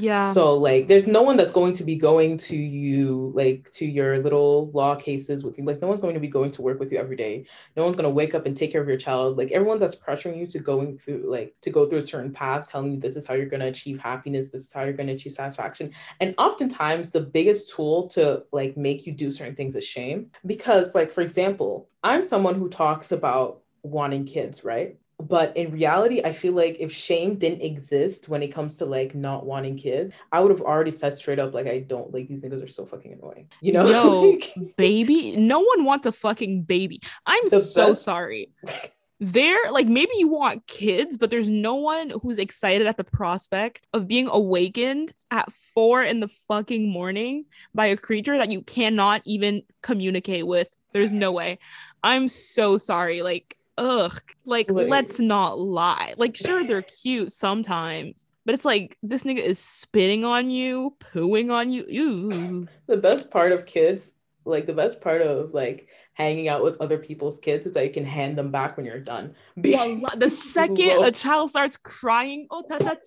Yeah 0.00 0.32
So 0.32 0.54
like 0.54 0.86
there's 0.86 1.06
no 1.06 1.22
one 1.22 1.36
that's 1.36 1.50
going 1.50 1.72
to 1.72 1.84
be 1.84 1.96
going 1.96 2.36
to 2.38 2.56
you 2.56 3.32
like 3.34 3.70
to 3.72 3.86
your 3.86 4.18
little 4.22 4.70
law 4.72 4.94
cases 4.94 5.42
with 5.44 5.58
you. 5.58 5.64
Like 5.64 5.80
no 5.80 5.88
one's 5.88 6.00
going 6.00 6.14
to 6.14 6.20
be 6.20 6.28
going 6.28 6.50
to 6.52 6.62
work 6.62 6.78
with 6.78 6.92
you 6.92 6.98
every 6.98 7.16
day. 7.16 7.46
No 7.76 7.84
one's 7.84 7.96
going 7.96 8.04
to 8.04 8.10
wake 8.10 8.34
up 8.34 8.46
and 8.46 8.56
take 8.56 8.72
care 8.72 8.80
of 8.82 8.88
your 8.88 8.96
child. 8.98 9.36
Like 9.38 9.50
everyone's 9.50 9.80
that's 9.80 9.96
pressuring 9.96 10.38
you 10.38 10.46
to 10.48 10.58
going 10.58 10.98
through 10.98 11.24
like 11.30 11.54
to 11.62 11.70
go 11.70 11.86
through 11.86 12.00
a 12.00 12.02
certain 12.02 12.32
path, 12.32 12.68
telling 12.70 12.92
you 12.92 13.00
this 13.00 13.16
is 13.16 13.26
how 13.26 13.34
you're 13.34 13.46
going 13.46 13.60
to 13.60 13.66
achieve 13.66 13.98
happiness, 13.98 14.52
this 14.52 14.66
is 14.66 14.72
how 14.72 14.84
you're 14.84 14.92
going 14.92 15.08
to 15.08 15.14
achieve 15.14 15.32
satisfaction. 15.32 15.92
And 16.20 16.34
oftentimes 16.38 17.10
the 17.10 17.20
biggest 17.20 17.74
tool 17.74 18.08
to 18.08 18.44
like 18.52 18.76
make 18.76 19.06
you 19.06 19.12
do 19.12 19.30
certain 19.30 19.54
things 19.56 19.74
is 19.74 19.84
shame. 19.84 20.30
Because 20.46 20.94
like 20.94 21.10
for 21.10 21.22
example, 21.22 21.88
I'm 22.02 22.22
someone 22.24 22.54
who 22.54 22.68
talks 22.68 23.12
about 23.12 23.62
wanting 23.82 24.26
kids, 24.26 24.64
right? 24.64 24.98
But 25.20 25.56
in 25.56 25.72
reality, 25.72 26.22
I 26.24 26.32
feel 26.32 26.52
like 26.52 26.76
if 26.78 26.92
shame 26.92 27.34
didn't 27.36 27.62
exist 27.62 28.28
when 28.28 28.42
it 28.42 28.48
comes 28.48 28.76
to 28.76 28.84
like 28.84 29.14
not 29.16 29.44
wanting 29.44 29.76
kids, 29.76 30.14
I 30.30 30.38
would 30.40 30.50
have 30.52 30.60
already 30.62 30.92
said 30.92 31.14
straight 31.14 31.40
up, 31.40 31.52
like, 31.54 31.66
I 31.66 31.80
don't 31.80 32.14
like 32.14 32.28
these 32.28 32.42
niggas 32.44 32.62
are 32.64 32.68
so 32.68 32.86
fucking 32.86 33.12
annoying. 33.14 33.48
You 33.60 33.72
know? 33.72 33.86
Yo, 33.88 34.38
baby 34.76 35.34
no 35.36 35.58
one 35.60 35.84
wants 35.84 36.06
a 36.06 36.12
fucking 36.12 36.62
baby. 36.62 37.00
I'm 37.26 37.42
The 37.48 37.58
so 37.58 37.88
best- 37.88 38.04
sorry. 38.04 38.50
There 39.20 39.58
like 39.72 39.88
maybe 39.88 40.12
you 40.16 40.28
want 40.28 40.64
kids 40.68 41.16
but 41.16 41.28
there's 41.28 41.48
no 41.48 41.74
one 41.74 42.12
who's 42.22 42.38
excited 42.38 42.86
at 42.86 42.98
the 42.98 43.02
prospect 43.02 43.84
of 43.92 44.06
being 44.06 44.28
awakened 44.30 45.12
at 45.32 45.52
four 45.74 46.04
in 46.04 46.20
the 46.20 46.28
fucking 46.28 46.88
morning 46.88 47.46
by 47.74 47.86
a 47.86 47.96
creature 47.96 48.38
that 48.38 48.52
you 48.52 48.62
cannot 48.62 49.22
even 49.24 49.62
communicate 49.82 50.46
with. 50.46 50.68
There's 50.92 51.12
no 51.12 51.32
way. 51.32 51.58
I'm 52.04 52.28
so 52.28 52.78
sorry. 52.78 53.22
Like 53.22 53.57
ugh 53.78 54.20
like 54.44 54.70
let's 54.70 55.18
not 55.20 55.58
lie 55.58 56.14
like 56.16 56.36
sure 56.36 56.64
they're 56.64 56.82
cute 56.82 57.32
sometimes 57.32 58.28
but 58.48 58.54
it's 58.54 58.64
like 58.64 58.96
this 59.02 59.24
nigga 59.24 59.40
is 59.40 59.58
spitting 59.58 60.24
on 60.24 60.48
you 60.48 60.96
pooing 61.12 61.52
on 61.52 61.68
you 61.68 61.84
Ew. 61.86 62.66
the 62.86 62.96
best 62.96 63.30
part 63.30 63.52
of 63.52 63.66
kids, 63.66 64.12
like 64.46 64.64
the 64.64 64.72
best 64.72 65.02
part 65.02 65.20
of 65.20 65.52
like 65.52 65.90
hanging 66.14 66.48
out 66.48 66.62
with 66.62 66.80
other 66.80 66.96
people's 66.96 67.38
kids 67.38 67.66
is 67.66 67.74
that 67.74 67.84
you 67.84 67.92
can 67.92 68.06
hand 68.06 68.38
them 68.38 68.50
back 68.50 68.78
when 68.78 68.86
you're 68.86 69.00
done. 69.00 69.34
The 69.56 70.30
second 70.30 71.04
a 71.04 71.10
child 71.12 71.50
starts 71.50 71.76
crying, 71.76 72.46
oh, 72.50 72.62
tata, 72.66 72.98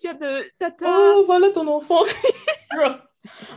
tata. 0.60 0.78
Oh, 0.82 1.26
voilà 1.28 1.52
ton 1.52 1.68
enfant. 1.68 2.14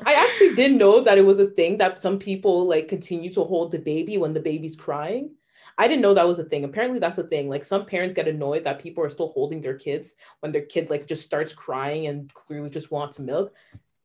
I 0.07 0.15
actually 0.15 0.55
didn't 0.55 0.79
know 0.79 1.03
that 1.03 1.19
it 1.19 1.27
was 1.27 1.39
a 1.39 1.49
thing 1.49 1.77
that 1.77 2.01
some 2.01 2.19
people 2.19 2.67
like 2.67 2.89
continue 2.89 3.31
to 3.35 3.45
hold 3.45 3.73
the 3.73 3.79
baby 3.79 4.17
when 4.17 4.33
the 4.33 4.41
baby's 4.41 4.75
crying. 4.75 5.33
I 5.77 5.89
didn't 5.89 6.03
know 6.03 6.15
that 6.15 6.29
was 6.29 6.39
a 6.39 6.45
thing. 6.45 6.65
Apparently, 6.65 6.99
that's 6.99 7.19
a 7.19 7.25
thing. 7.25 7.49
Like 7.49 7.65
some 7.65 7.87
parents 7.87 8.15
get 8.15 8.29
annoyed 8.29 8.65
that 8.65 8.81
people 8.81 9.05
are 9.05 9.09
still 9.09 9.29
holding 9.29 9.61
their 9.61 9.77
kids 9.77 10.15
when 10.41 10.53
their 10.53 10.63
kid 10.63 10.91
like 10.91 11.07
just 11.07 11.23
starts 11.23 11.53
crying 11.53 12.07
and 12.07 12.33
clearly 12.33 12.71
just 12.71 12.91
wants 12.91 13.19
milk. 13.19 13.55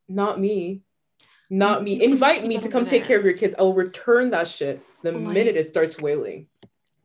Not 0.07 0.39
me. 0.39 0.81
Not 1.49 1.83
me. 1.83 2.03
Invite 2.03 2.45
me 2.45 2.57
to 2.59 2.69
come 2.69 2.85
take 2.85 3.05
care 3.05 3.17
of 3.17 3.25
your 3.25 3.33
kids. 3.33 3.55
I'll 3.57 3.73
return 3.73 4.31
that 4.31 4.47
shit 4.47 4.81
the 5.03 5.11
minute 5.11 5.55
it 5.55 5.65
starts 5.65 5.99
wailing. 5.99 6.47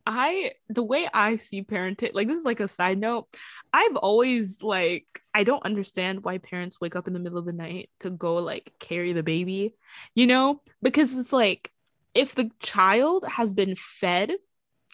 I 0.07 0.51
the 0.69 0.83
way 0.83 1.07
I 1.11 1.37
see 1.37 1.63
parenting, 1.63 2.13
like 2.13 2.27
this 2.27 2.37
is 2.37 2.45
like 2.45 2.59
a 2.59 2.67
side 2.67 2.99
note. 2.99 3.27
I've 3.73 3.95
always 3.95 4.61
like 4.61 5.05
I 5.33 5.43
don't 5.43 5.65
understand 5.65 6.23
why 6.23 6.37
parents 6.37 6.79
wake 6.79 6.95
up 6.95 7.07
in 7.07 7.13
the 7.13 7.19
middle 7.19 7.39
of 7.39 7.45
the 7.45 7.53
night 7.53 7.89
to 8.01 8.11
go 8.11 8.35
like 8.35 8.73
carry 8.79 9.13
the 9.13 9.23
baby, 9.23 9.75
you 10.13 10.27
know? 10.27 10.61
Because 10.81 11.13
it's 11.15 11.33
like 11.33 11.71
if 12.13 12.35
the 12.35 12.51
child 12.59 13.25
has 13.27 13.53
been 13.53 13.75
fed 13.75 14.33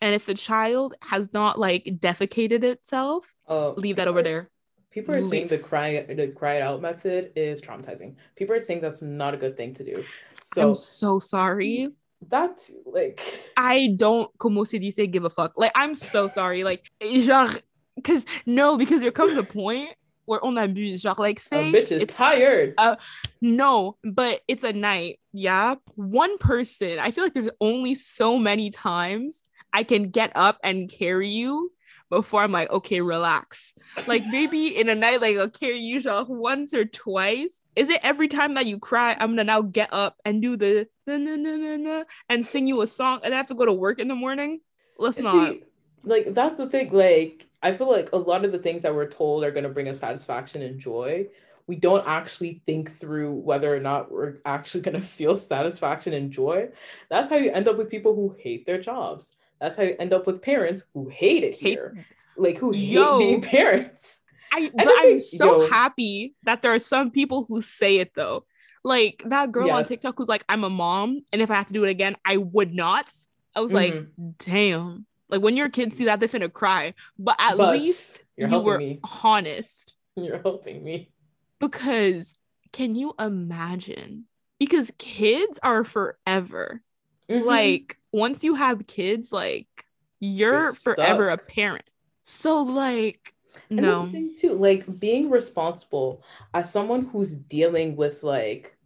and 0.02 0.16
if 0.16 0.26
the 0.26 0.34
child 0.34 0.96
has 1.04 1.32
not 1.34 1.60
like 1.60 1.86
defecated 1.86 2.64
itself, 2.64 3.34
Oh, 3.48 3.74
Leave 3.78 3.98
that 3.98 4.08
over 4.08 4.24
there. 4.24 4.48
People 4.92 5.16
are 5.16 5.22
saying 5.22 5.48
the 5.48 5.58
cry 5.58 6.02
the 6.04 6.30
cry 6.30 6.56
it 6.56 6.62
out 6.62 6.82
method 6.82 7.32
is 7.36 7.62
traumatizing. 7.62 8.16
People 8.36 8.56
are 8.56 8.60
saying 8.60 8.82
that's 8.82 9.02
not 9.02 9.34
a 9.34 9.38
good 9.38 9.56
thing 9.58 9.74
to 9.76 9.84
do. 9.84 10.04
So 10.54 10.68
I'm 10.70 10.74
so 10.74 11.20
sorry. 11.20 11.90
that 12.30 12.60
like 12.86 13.22
I 13.58 13.94
don't 13.96 14.30
como 14.38 14.64
se 14.64 14.80
dice 14.80 15.08
give 15.10 15.24
a 15.26 15.30
fuck. 15.30 15.54
Like 15.56 15.72
I'm 15.76 15.96
so 15.96 16.28
sorry. 16.28 16.64
Like 16.64 16.92
genre 17.04 17.60
because 17.96 18.26
no, 18.46 18.78
because 18.78 19.02
there 19.02 19.12
comes 19.12 19.38
a 19.38 19.44
point 19.44 19.90
where 20.26 20.44
on 20.44 20.58
abuse. 20.58 21.02
Genre 21.02 21.22
like 21.22 21.40
a 21.40 21.72
bitch 21.72 21.92
is 21.92 22.04
it's 22.04 22.14
tired. 22.14 22.74
no, 23.42 23.98
but 24.04 24.42
it's 24.48 24.64
a 24.64 24.74
night. 24.74 25.20
Yeah. 25.34 25.76
One 25.96 26.38
person, 26.38 27.00
I 27.00 27.12
feel 27.12 27.24
like 27.24 27.34
there's 27.34 27.50
only 27.60 27.96
so 27.96 28.38
many 28.38 28.70
times 28.72 29.44
I 29.74 29.84
can 29.84 30.10
get 30.10 30.32
up 30.36 30.60
and 30.64 30.90
carry 30.90 31.30
you 31.30 31.72
before 32.12 32.44
I'm 32.44 32.52
like, 32.52 32.70
okay, 32.70 33.00
relax. 33.00 33.74
Like 34.06 34.24
maybe 34.28 34.78
in 34.78 34.90
a 34.90 34.96
night, 34.96 35.22
like 35.22 35.38
I'll 35.38 35.50
carry 35.50 35.80
you 35.80 36.02
genre 36.02 36.26
once 36.28 36.74
or 36.74 36.86
twice. 36.86 37.62
Is 37.76 37.90
it 37.90 38.02
every 38.04 38.28
time 38.28 38.54
that 38.56 38.66
you 38.66 38.78
cry, 38.78 39.16
I'm 39.18 39.32
gonna 39.32 39.46
now 39.46 39.62
get 39.62 39.90
up 39.94 40.18
and 40.26 40.42
do 40.42 40.58
the 40.58 40.88
na 41.08 41.18
na 41.18 41.38
na 41.38 41.56
na 41.56 41.78
na 41.78 42.04
and 42.28 42.46
sing 42.46 42.68
you 42.68 42.82
a 42.82 42.88
song 42.88 43.22
and 43.24 43.34
I 43.34 43.38
have 43.38 43.48
to 43.48 43.56
go 43.56 43.66
to 43.66 43.74
work 43.74 44.00
in 44.00 44.10
the 44.10 44.16
morning? 44.16 44.60
Let's 45.00 45.16
See, 45.16 45.24
not. 45.24 45.56
like 46.04 46.34
that's 46.34 46.58
the 46.58 46.70
thing. 46.70 46.92
Like 46.92 47.48
I 47.64 47.72
feel 47.72 47.90
like 47.90 48.10
a 48.12 48.18
lot 48.18 48.44
of 48.44 48.52
the 48.52 48.60
things 48.60 48.84
that 48.84 48.94
we're 48.94 49.10
told 49.10 49.46
are 49.46 49.52
gonna 49.52 49.70
bring 49.70 49.88
us 49.88 50.00
satisfaction 50.00 50.62
and 50.62 50.80
joy. 50.80 51.28
We 51.66 51.78
don't 51.78 52.06
actually 52.06 52.62
think 52.66 52.92
through 52.92 53.32
whether 53.36 53.74
or 53.74 53.80
not 53.80 54.12
we're 54.12 54.40
actually 54.44 54.82
gonna 54.82 55.02
feel 55.18 55.38
satisfaction 55.38 56.12
and 56.12 56.30
joy. 56.30 56.72
That's 57.10 57.30
how 57.30 57.38
you 57.38 57.52
end 57.52 57.70
up 57.70 57.78
with 57.78 57.90
people 57.90 58.16
who 58.16 58.36
hate 58.38 58.66
their 58.66 58.82
jobs. 58.82 59.38
That's 59.62 59.78
how 59.78 59.84
you 59.84 59.96
end 60.00 60.12
up 60.12 60.26
with 60.28 60.42
parents 60.42 60.84
who 60.94 61.08
hate 61.08 61.44
it 61.46 61.54
Hate- 61.54 61.74
here. 61.78 62.06
Like 62.36 62.58
who 62.58 62.72
hate 62.72 62.90
Yo. 62.90 63.20
being 63.20 63.42
parents. 63.58 64.20
I 64.52 64.70
but 64.76 64.88
I 64.88 65.12
I'm 65.12 65.20
so 65.20 65.62
yo. 65.62 65.70
happy 65.70 66.34
that 66.44 66.62
there 66.62 66.74
are 66.74 66.80
some 66.80 67.12
people 67.12 67.46
who 67.48 67.62
say 67.62 67.98
it 68.00 68.14
though. 68.16 68.44
Like 68.84 69.22
that 69.28 69.52
girl 69.52 69.70
on 69.72 69.86
TikTok 69.86 70.16
who's 70.18 70.28
like, 70.28 70.44
I'm 70.50 70.64
a 70.64 70.70
mom, 70.70 71.22
and 71.32 71.42
if 71.42 71.52
I 71.52 71.56
have 71.56 71.68
to 71.68 71.74
do 71.74 71.84
it 71.86 71.90
again, 71.92 72.16
I 72.26 72.38
would 72.38 72.74
not. 72.74 73.08
I 73.56 73.62
was 73.62 73.72
like, 73.72 73.94
Mhm. 73.94 74.34
damn. 74.40 75.06
Like 75.30 75.42
when 75.42 75.56
your 75.56 75.70
kids 75.70 75.96
see 75.98 76.06
that, 76.06 76.20
they're 76.20 76.28
finna 76.28 76.52
cry. 76.52 76.94
But 77.20 77.36
at 77.40 77.58
But 77.58 77.74
least 77.74 78.24
you 78.38 78.60
were 78.60 78.80
me. 78.80 79.00
honest. 79.22 79.94
You're 80.16 80.42
helping 80.42 80.84
me. 80.84 81.12
Because 81.60 82.34
can 82.74 82.96
you 82.96 83.14
imagine? 83.20 84.26
Because 84.60 84.92
kids 84.98 85.60
are 85.64 85.84
forever. 85.84 86.82
Mhm. 87.32 87.46
Like 87.46 87.98
once 88.12 88.44
you 88.44 88.56
have 88.56 88.86
kids, 88.88 89.32
like 89.32 89.68
you're, 90.20 90.62
You're 90.62 90.74
forever 90.74 91.30
a 91.30 91.38
parent. 91.38 91.86
So 92.22 92.64
like 92.64 93.34
And 93.70 93.80
that's 93.80 93.88
no. 93.88 94.06
the 94.06 94.12
thing 94.12 94.36
too, 94.40 94.54
like 94.54 95.00
being 95.00 95.30
responsible 95.30 96.24
as 96.54 96.72
someone 96.72 97.04
who's 97.06 97.36
dealing 97.36 97.96
with 97.96 98.24
like 98.24 98.78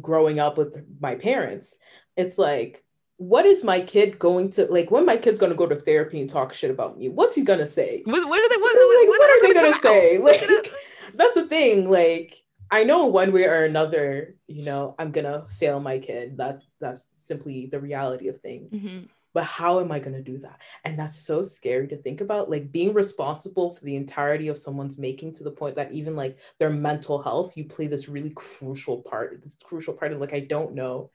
growing 0.00 0.38
up 0.38 0.58
with 0.58 0.84
my 1.00 1.14
parents, 1.14 1.76
it's 2.16 2.38
like, 2.38 2.84
what 3.18 3.46
is 3.46 3.62
my 3.62 3.80
kid 3.80 4.18
going 4.18 4.50
to 4.50 4.66
like 4.66 4.90
when 4.90 5.06
my 5.06 5.16
kid's 5.16 5.38
gonna 5.38 5.54
go 5.54 5.66
to 5.66 5.76
therapy 5.76 6.20
and 6.20 6.28
talk 6.28 6.52
shit 6.52 6.70
about 6.70 6.98
me? 6.98 7.08
What's 7.08 7.36
he 7.36 7.42
gonna 7.42 7.66
say? 7.66 8.02
What, 8.04 8.28
what 8.28 8.40
are 8.40 8.48
they? 8.48 8.60
What, 8.60 8.74
Like, 9.00 9.08
what, 9.08 9.30
are 9.30 9.42
they 9.46 9.54
gonna 9.54 9.78
say? 9.80 10.18
Like, 10.18 10.72
that's 11.14 11.34
the 11.34 11.46
thing. 11.46 11.90
Like, 11.90 12.42
I 12.72 12.84
know 12.84 13.04
one 13.04 13.32
way 13.32 13.44
or 13.44 13.64
another, 13.64 14.34
you 14.48 14.64
know, 14.64 14.94
I'm 14.98 15.12
gonna 15.12 15.44
fail 15.46 15.78
my 15.78 15.98
kid. 15.98 16.38
That's 16.38 16.66
that's 16.80 17.04
simply 17.26 17.66
the 17.66 17.78
reality 17.78 18.28
of 18.28 18.38
things. 18.38 18.72
Mhm. 18.72 19.08
But 19.34 19.44
how 19.44 19.80
am 19.80 19.92
I 19.92 19.98
gonna 19.98 20.22
do 20.22 20.38
that? 20.38 20.60
And 20.84 20.98
that's 20.98 21.18
so 21.18 21.42
scary 21.42 21.86
to 21.88 21.96
think 21.96 22.22
about. 22.22 22.48
Like 22.50 22.72
being 22.72 22.94
responsible 22.94 23.70
for 23.70 23.84
the 23.84 23.96
entirety 23.96 24.48
of 24.48 24.56
someone's 24.56 24.96
making 24.96 25.34
to 25.34 25.44
the 25.44 25.50
point 25.50 25.76
that 25.76 25.92
even 25.92 26.16
like 26.16 26.38
their 26.58 26.70
mental 26.70 27.22
health, 27.22 27.58
you 27.58 27.64
play 27.66 27.88
this 27.88 28.08
really 28.08 28.30
crucial 28.30 29.02
part. 29.02 29.42
This 29.42 29.56
crucial 29.62 29.92
part 29.92 30.12
of 30.12 30.20
like 30.20 30.32
I 30.32 30.40
don't 30.40 30.74
know 30.74 31.10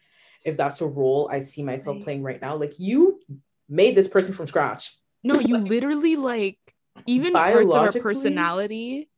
if 0.45 0.57
that's 0.57 0.81
a 0.81 0.87
role 0.87 1.27
I 1.31 1.39
see 1.39 1.63
myself 1.63 1.95
Right. 1.95 2.03
playing 2.03 2.21
right 2.23 2.41
now. 2.41 2.55
Like 2.55 2.77
you 2.77 3.19
made 3.67 3.95
this 3.95 4.07
person 4.07 4.31
from 4.31 4.45
scratch. 4.45 4.95
No, 5.23 5.39
you 5.39 5.57
literally 5.73 6.17
like 6.17 6.59
even 7.07 7.33
parts 7.33 7.73
of 7.73 7.81
our 7.81 7.91
personality 7.91 9.09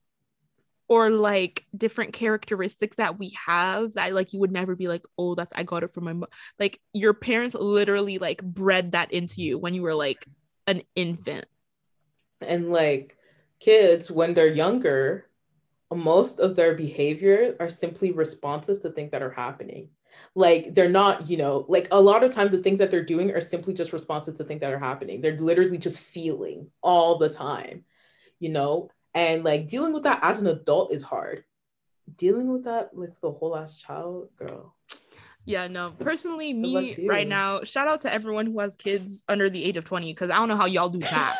or 0.89 1.11
like 1.11 1.65
different 1.77 2.13
characteristics 2.13 2.97
that 2.97 3.17
we 3.17 3.31
have 3.45 3.93
that 3.93 4.13
like 4.13 4.33
you 4.33 4.39
would 4.39 4.51
never 4.51 4.75
be 4.75 4.87
like 4.87 5.05
oh 5.17 5.35
that's 5.35 5.53
i 5.55 5.63
got 5.63 5.83
it 5.83 5.91
from 5.91 6.03
my 6.03 6.13
mom 6.13 6.29
like 6.59 6.79
your 6.93 7.13
parents 7.13 7.55
literally 7.55 8.17
like 8.17 8.43
bred 8.43 8.91
that 8.91 9.13
into 9.13 9.41
you 9.41 9.57
when 9.57 9.73
you 9.73 9.81
were 9.81 9.95
like 9.95 10.25
an 10.69 10.83
infant. 10.95 11.45
And 12.41 12.71
like 12.71 13.17
kids 13.59 14.09
when 14.09 14.33
they're 14.33 14.53
younger 14.53 15.25
most 15.93 16.39
of 16.39 16.55
their 16.55 16.75
behavior 16.75 17.55
are 17.59 17.67
simply 17.67 18.11
responses 18.11 18.77
to 18.77 18.91
things 18.91 19.09
that 19.11 19.23
are 19.23 19.31
happening. 19.31 19.89
Like 20.35 20.75
they're 20.75 20.89
not 20.89 21.29
you 21.29 21.37
know 21.37 21.65
like 21.67 21.87
a 21.91 21.99
lot 21.99 22.23
of 22.23 22.31
times 22.31 22.51
the 22.51 22.59
things 22.59 22.79
that 22.79 22.91
they're 22.91 23.03
doing 23.03 23.31
are 23.31 23.41
simply 23.41 23.73
just 23.73 23.91
responses 23.91 24.35
to 24.35 24.43
things 24.43 24.61
that 24.61 24.71
are 24.71 24.79
happening. 24.79 25.19
They're 25.19 25.37
literally 25.37 25.79
just 25.79 25.99
feeling 25.99 26.69
all 26.81 27.17
the 27.17 27.29
time 27.29 27.83
you 28.39 28.49
know 28.49 28.89
and 29.13 29.43
like 29.43 29.67
dealing 29.67 29.93
with 29.93 30.03
that 30.03 30.19
as 30.23 30.39
an 30.39 30.47
adult 30.47 30.93
is 30.93 31.03
hard. 31.03 31.43
Dealing 32.17 32.51
with 32.51 32.63
that 32.65 32.89
like 32.93 33.19
the 33.21 33.31
whole 33.31 33.55
ass 33.55 33.79
child 33.79 34.29
girl. 34.37 34.75
Yeah 35.45 35.67
no 35.67 35.91
personally 35.91 36.53
me 36.53 36.95
right 37.07 37.27
now 37.27 37.63
shout 37.63 37.87
out 37.87 38.01
to 38.01 38.13
everyone 38.13 38.45
who 38.45 38.59
has 38.59 38.75
kids 38.75 39.23
under 39.27 39.49
the 39.49 39.63
age 39.63 39.77
of 39.77 39.83
20 39.83 40.11
because 40.13 40.29
i 40.29 40.35
don't 40.35 40.47
know 40.47 40.55
how 40.55 40.67
y'all 40.67 40.89
do 40.89 40.99
that 40.99 41.39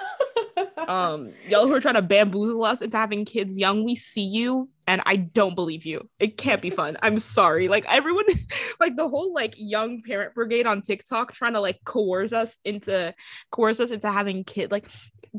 um 0.88 1.32
y'all 1.48 1.68
who 1.68 1.74
are 1.74 1.82
trying 1.82 1.96
to 1.96 2.02
bamboozle 2.02 2.64
us 2.64 2.82
into 2.82 2.98
having 2.98 3.26
kids 3.26 3.58
young 3.58 3.84
we 3.84 3.96
see 3.96 4.24
you 4.24 4.70
and 4.88 5.02
i 5.06 5.16
don't 5.16 5.56
believe 5.56 5.86
you. 5.86 6.10
It 6.20 6.38
can't 6.38 6.62
be 6.62 6.70
fun. 6.70 6.98
I'm 7.02 7.20
sorry. 7.20 7.68
Like 7.68 7.86
everyone 7.88 8.26
like 8.80 8.96
the 8.96 9.08
whole 9.08 9.34
like 9.34 9.56
young 9.58 10.02
parent 10.02 10.34
brigade 10.34 10.66
on 10.66 10.82
tiktok 10.82 11.32
trying 11.34 11.54
to 11.54 11.60
like 11.60 11.80
coerce 11.84 12.32
us 12.32 12.58
into 12.64 13.14
coerce 13.52 13.80
us 13.80 13.92
into 13.92 14.12
having 14.12 14.44
kid 14.44 14.72
like 14.72 14.88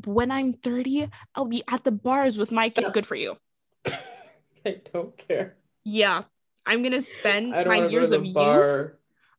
when 0.05 0.31
i'm 0.31 0.53
30 0.53 1.09
i'll 1.35 1.45
be 1.45 1.63
at 1.69 1.83
the 1.83 1.91
bars 1.91 2.37
with 2.37 2.51
my 2.51 2.69
kid. 2.69 2.93
Good 2.93 3.05
for 3.05 3.15
you. 3.15 3.35
I 4.65 4.81
don't 4.93 5.17
care. 5.17 5.57
Yeah. 5.83 6.23
I'm 6.65 6.83
gonna 6.83 7.01
spend 7.01 7.51
my 7.51 7.87
years 7.87 8.11
of 8.11 8.25
youth 8.25 8.91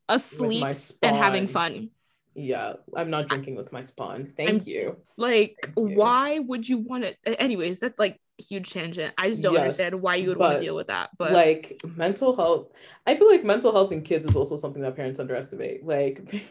asleep 0.09 0.65
and 1.03 1.17
having 1.17 1.47
fun 1.47 1.91
yeah, 2.35 2.75
I'm 2.97 3.11
not 3.11 3.29
drinking 3.29 3.57
with 3.57 3.73
my 3.73 3.83
spawn. 3.83 4.33
Thank 4.37 4.62
I'm, 4.62 4.68
you. 4.68 4.97
Like, 5.16 5.57
Thank 5.62 5.90
you. 5.90 5.97
why 5.97 6.38
would 6.38 6.68
you 6.68 6.79
want 6.79 7.05
to? 7.05 7.40
Anyways, 7.40 7.81
that's 7.81 7.99
like 7.99 8.21
huge 8.38 8.71
tangent. 8.71 9.14
I 9.18 9.29
just 9.29 9.42
don't 9.42 9.55
yes, 9.55 9.62
understand 9.62 10.01
why 10.01 10.16
you 10.16 10.29
would 10.29 10.38
want 10.38 10.59
to 10.59 10.64
deal 10.64 10.75
with 10.75 10.88
that. 10.88 11.11
But 11.18 11.33
like 11.33 11.81
mental 11.97 12.35
health, 12.35 12.68
I 13.07 13.14
feel 13.14 13.31
like 13.31 13.45
mental 13.45 13.73
health 13.73 13.92
in 13.92 14.03
kids 14.03 14.25
is 14.25 14.37
also 14.37 14.57
something 14.57 14.83
that 14.83 14.97
parents 14.97 15.21
underestimate. 15.21 15.85
Like, 15.85 16.42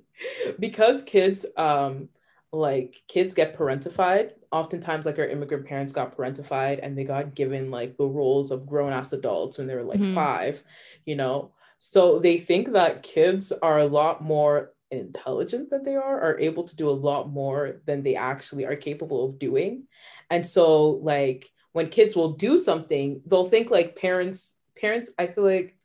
because 0.58 1.02
kids, 1.02 1.46
um, 1.56 2.08
like 2.52 3.02
kids 3.08 3.34
get 3.34 3.56
parentified. 3.56 4.32
Oftentimes, 4.50 5.06
like 5.06 5.18
our 5.18 5.26
immigrant 5.26 5.66
parents 5.66 5.92
got 5.92 6.16
parentified 6.16 6.80
and 6.82 6.96
they 6.96 7.04
got 7.04 7.34
given 7.34 7.70
like 7.70 7.96
the 7.96 8.06
roles 8.06 8.50
of 8.50 8.66
grown 8.66 8.92
ass 8.92 9.12
adults 9.12 9.58
when 9.58 9.66
they 9.66 9.74
were 9.74 9.84
like 9.84 10.00
mm-hmm. 10.00 10.14
five, 10.14 10.62
you 11.04 11.16
know. 11.16 11.52
So 11.78 12.18
they 12.18 12.38
think 12.38 12.72
that 12.72 13.02
kids 13.02 13.52
are 13.62 13.78
a 13.78 13.86
lot 13.86 14.22
more 14.22 14.72
intelligent 14.90 15.70
that 15.70 15.84
they 15.84 15.96
are 15.96 16.20
are 16.20 16.38
able 16.38 16.64
to 16.64 16.76
do 16.76 16.88
a 16.88 16.90
lot 16.90 17.28
more 17.28 17.80
than 17.84 18.02
they 18.02 18.16
actually 18.16 18.64
are 18.64 18.76
capable 18.76 19.26
of 19.26 19.38
doing. 19.38 19.84
And 20.30 20.46
so 20.46 20.90
like 20.90 21.50
when 21.72 21.88
kids 21.88 22.16
will 22.16 22.32
do 22.32 22.58
something 22.58 23.22
they'll 23.26 23.44
think 23.44 23.70
like 23.70 23.94
parents 23.94 24.52
parents 24.76 25.10
i 25.18 25.26
feel 25.26 25.44
like 25.44 25.76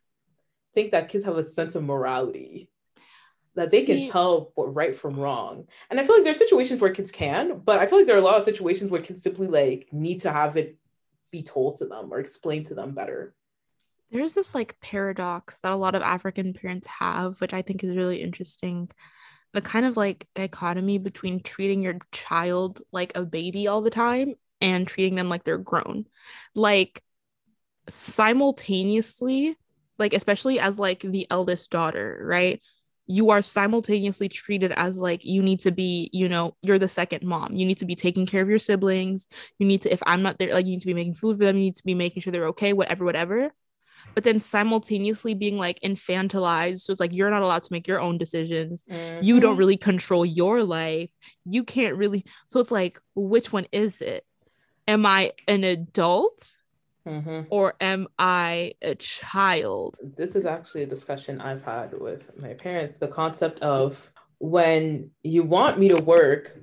think 0.74 0.90
that 0.90 1.08
kids 1.08 1.24
have 1.24 1.36
a 1.36 1.42
sense 1.42 1.76
of 1.76 1.84
morality 1.84 2.68
that 3.54 3.70
they 3.70 3.84
See, 3.84 3.86
can 3.86 4.10
tell 4.10 4.50
what 4.56 4.74
right 4.74 4.96
from 4.96 5.14
wrong. 5.14 5.68
And 5.88 6.00
i 6.00 6.04
feel 6.04 6.16
like 6.16 6.24
there 6.24 6.32
are 6.32 6.34
situations 6.34 6.80
where 6.80 6.92
kids 6.92 7.12
can 7.12 7.60
but 7.64 7.78
i 7.78 7.86
feel 7.86 7.98
like 7.98 8.06
there 8.06 8.16
are 8.16 8.20
a 8.20 8.24
lot 8.24 8.36
of 8.36 8.42
situations 8.42 8.90
where 8.90 9.02
kids 9.02 9.22
simply 9.22 9.46
like 9.46 9.88
need 9.92 10.22
to 10.22 10.32
have 10.32 10.56
it 10.56 10.76
be 11.30 11.42
told 11.42 11.76
to 11.76 11.86
them 11.86 12.12
or 12.12 12.18
explained 12.18 12.66
to 12.66 12.74
them 12.74 12.92
better 12.94 13.34
there's 14.14 14.32
this 14.32 14.54
like 14.54 14.78
paradox 14.80 15.60
that 15.60 15.72
a 15.72 15.76
lot 15.76 15.96
of 15.96 16.02
African 16.02 16.54
parents 16.54 16.86
have, 16.86 17.40
which 17.40 17.52
I 17.52 17.62
think 17.62 17.82
is 17.82 17.96
really 17.96 18.22
interesting. 18.22 18.88
The 19.54 19.60
kind 19.60 19.84
of 19.84 19.96
like 19.96 20.28
dichotomy 20.36 20.98
between 20.98 21.42
treating 21.42 21.82
your 21.82 21.98
child 22.12 22.80
like 22.92 23.12
a 23.16 23.24
baby 23.24 23.66
all 23.66 23.82
the 23.82 23.90
time 23.90 24.34
and 24.60 24.86
treating 24.86 25.16
them 25.16 25.28
like 25.28 25.42
they're 25.42 25.58
grown. 25.58 26.06
Like 26.54 27.02
simultaneously, 27.88 29.56
like 29.98 30.14
especially 30.14 30.60
as 30.60 30.78
like 30.78 31.00
the 31.00 31.26
eldest 31.28 31.70
daughter, 31.70 32.22
right? 32.24 32.62
You 33.08 33.30
are 33.30 33.42
simultaneously 33.42 34.28
treated 34.28 34.70
as 34.70 34.96
like 34.96 35.24
you 35.24 35.42
need 35.42 35.58
to 35.60 35.72
be, 35.72 36.08
you 36.12 36.28
know, 36.28 36.56
you're 36.62 36.78
the 36.78 36.86
second 36.86 37.24
mom. 37.24 37.56
You 37.56 37.66
need 37.66 37.78
to 37.78 37.84
be 37.84 37.96
taking 37.96 38.26
care 38.26 38.42
of 38.42 38.48
your 38.48 38.60
siblings. 38.60 39.26
You 39.58 39.66
need 39.66 39.82
to, 39.82 39.92
if 39.92 40.04
I'm 40.06 40.22
not 40.22 40.38
there, 40.38 40.54
like 40.54 40.66
you 40.66 40.72
need 40.72 40.82
to 40.82 40.86
be 40.86 40.94
making 40.94 41.16
food 41.16 41.38
for 41.38 41.44
them. 41.44 41.56
You 41.56 41.64
need 41.64 41.76
to 41.76 41.84
be 41.84 41.94
making 41.94 42.22
sure 42.22 42.32
they're 42.32 42.46
okay, 42.48 42.72
whatever, 42.72 43.04
whatever 43.04 43.52
but 44.14 44.24
then 44.24 44.38
simultaneously 44.38 45.34
being 45.34 45.58
like 45.58 45.80
infantilized. 45.80 46.80
So 46.80 46.90
it's 46.90 47.00
like 47.00 47.14
you're 47.14 47.30
not 47.30 47.42
allowed 47.42 47.62
to 47.64 47.72
make 47.72 47.88
your 47.88 48.00
own 48.00 48.18
decisions. 48.18 48.84
Mm-hmm. 48.90 49.24
You 49.24 49.40
don't 49.40 49.52
mm-hmm. 49.52 49.58
really 49.58 49.76
control 49.76 50.24
your 50.24 50.62
life. 50.62 51.12
You 51.44 51.64
can't 51.64 51.96
really. 51.96 52.24
So 52.48 52.60
it's 52.60 52.70
like, 52.70 53.00
which 53.14 53.52
one 53.52 53.66
is 53.72 54.00
it? 54.00 54.24
Am 54.86 55.06
I 55.06 55.32
an 55.48 55.64
adult? 55.64 56.52
Mm-hmm. 57.06 57.42
Or 57.50 57.74
am 57.80 58.08
I 58.18 58.74
a 58.80 58.94
child? 58.94 59.98
This 60.16 60.36
is 60.36 60.46
actually 60.46 60.84
a 60.84 60.86
discussion 60.86 61.40
I've 61.40 61.62
had 61.62 61.92
with 61.98 62.30
my 62.38 62.54
parents. 62.54 62.96
The 62.96 63.08
concept 63.08 63.60
of 63.60 64.10
when 64.38 65.10
you 65.22 65.42
want 65.42 65.78
me 65.78 65.88
to 65.88 66.00
work, 66.00 66.56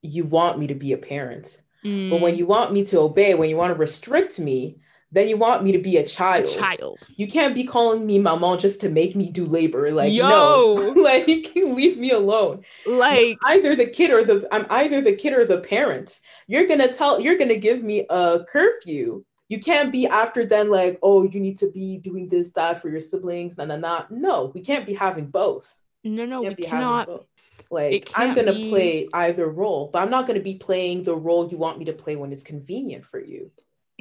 you 0.00 0.24
want 0.24 0.58
me 0.58 0.66
to 0.68 0.74
be 0.74 0.92
a 0.92 0.98
parent. 0.98 1.60
Mm. 1.84 2.10
But 2.10 2.20
when 2.20 2.34
mm. 2.34 2.38
you 2.38 2.46
want 2.46 2.72
me 2.72 2.84
to 2.86 3.00
obey, 3.00 3.34
when 3.34 3.50
you 3.50 3.56
want 3.56 3.72
to 3.72 3.78
restrict 3.78 4.38
me, 4.38 4.78
then 5.12 5.28
you 5.28 5.36
want 5.36 5.62
me 5.62 5.72
to 5.72 5.78
be 5.78 5.98
a 5.98 6.06
child. 6.06 6.46
A 6.46 6.48
child. 6.48 7.06
You 7.16 7.28
can't 7.28 7.54
be 7.54 7.64
calling 7.64 8.04
me 8.06 8.18
mama 8.18 8.56
just 8.56 8.80
to 8.80 8.88
make 8.88 9.14
me 9.14 9.30
do 9.30 9.44
labor. 9.44 9.92
Like 9.92 10.12
Yo. 10.12 10.28
no, 10.28 10.94
like 10.96 11.26
leave 11.54 11.98
me 11.98 12.10
alone. 12.10 12.64
Like 12.86 13.38
I'm 13.44 13.58
either 13.58 13.76
the 13.76 13.86
kid 13.86 14.10
or 14.10 14.24
the 14.24 14.48
I'm 14.50 14.66
either 14.70 15.02
the 15.02 15.12
kid 15.12 15.34
or 15.34 15.46
the 15.46 15.60
parent. 15.60 16.20
You're 16.46 16.66
gonna 16.66 16.92
tell 16.92 17.20
you're 17.20 17.36
gonna 17.36 17.56
give 17.56 17.82
me 17.82 18.06
a 18.08 18.44
curfew. 18.48 19.24
You 19.48 19.60
can't 19.60 19.92
be 19.92 20.06
after 20.06 20.46
then 20.46 20.70
like 20.70 20.98
oh 21.02 21.24
you 21.24 21.38
need 21.38 21.58
to 21.58 21.70
be 21.70 21.98
doing 21.98 22.28
this 22.28 22.50
that 22.52 22.80
for 22.80 22.88
your 22.88 23.00
siblings. 23.00 23.58
Nah 23.58 23.66
nah 23.66 23.76
nah. 23.76 24.04
No, 24.08 24.50
we 24.54 24.62
can't 24.62 24.86
be 24.86 24.94
having 24.94 25.26
both. 25.26 25.82
No 26.02 26.24
no 26.24 26.40
we, 26.40 26.48
we 26.48 26.54
cannot. 26.54 27.26
Like 27.70 28.10
I'm 28.14 28.34
gonna 28.34 28.54
be... 28.54 28.70
play 28.70 29.08
either 29.12 29.46
role, 29.46 29.90
but 29.92 30.02
I'm 30.02 30.10
not 30.10 30.26
gonna 30.26 30.40
be 30.40 30.54
playing 30.54 31.02
the 31.02 31.14
role 31.14 31.50
you 31.50 31.58
want 31.58 31.78
me 31.78 31.84
to 31.86 31.92
play 31.92 32.16
when 32.16 32.32
it's 32.32 32.42
convenient 32.42 33.04
for 33.04 33.20
you 33.22 33.50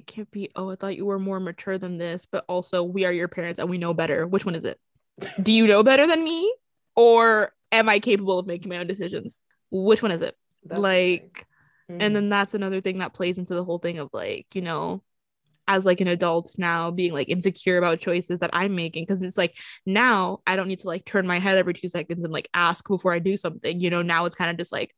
it 0.02 0.08
can't 0.08 0.32
be, 0.32 0.50
oh, 0.56 0.72
I 0.72 0.76
thought 0.76 0.98
you 0.98 1.06
were 1.06 1.20
more 1.20 1.40
mature 1.40 1.78
than 1.78 2.00
this, 2.00 2.26
but 2.26 2.44
also 2.48 2.82
we 2.84 3.06
are 3.06 3.12
your 3.12 3.28
parents 3.28 3.60
and 3.60 3.70
we 3.70 3.78
know 3.78 3.94
better. 3.94 4.26
Which 4.26 4.46
one 4.46 4.56
is 4.56 4.66
it? 4.66 4.80
Do 5.44 5.52
you 5.52 5.68
know 5.68 5.84
better 5.84 6.08
than 6.08 6.24
me? 6.24 6.54
Or 6.96 7.54
am 7.72 7.88
I 7.88 8.00
capable 8.00 8.40
of 8.40 8.48
making 8.48 8.70
my 8.70 8.78
own 8.78 8.88
decisions? 8.88 9.40
Which 9.70 10.02
one 10.02 10.12
is 10.12 10.24
it? 10.24 10.36
That's 10.66 10.82
like, 10.82 11.46
mm-hmm. 11.90 12.02
and 12.02 12.16
then 12.16 12.30
that's 12.30 12.56
another 12.56 12.82
thing 12.82 12.98
that 12.98 13.14
plays 13.14 13.38
into 13.38 13.54
the 13.54 13.64
whole 13.64 13.78
thing 13.78 14.00
of 14.00 14.10
like, 14.12 14.48
you 14.56 14.62
know, 14.62 15.04
as 15.68 15.86
like 15.86 16.02
an 16.02 16.08
adult 16.08 16.56
now 16.58 16.90
being 16.90 17.14
like 17.14 17.30
insecure 17.30 17.78
about 17.78 18.00
choices 18.00 18.40
that 18.40 18.50
I'm 18.52 18.74
making 18.76 19.04
because 19.04 19.22
it's 19.22 19.38
like 19.38 19.56
now 19.86 20.40
I 20.48 20.56
don't 20.56 20.68
need 20.68 20.80
to 20.80 20.88
like 20.88 21.06
turn 21.06 21.28
my 21.28 21.38
head 21.38 21.60
every 21.60 21.76
two 21.76 21.88
seconds 21.88 22.24
and 22.24 22.34
like 22.34 22.50
ask 22.56 22.88
before 22.88 23.14
I 23.14 23.20
do 23.20 23.38
something. 23.38 23.80
You 23.80 23.92
know, 23.92 24.02
now 24.02 24.26
it's 24.26 24.36
kind 24.36 24.50
of 24.50 24.58
just 24.58 24.72
like 24.72 24.96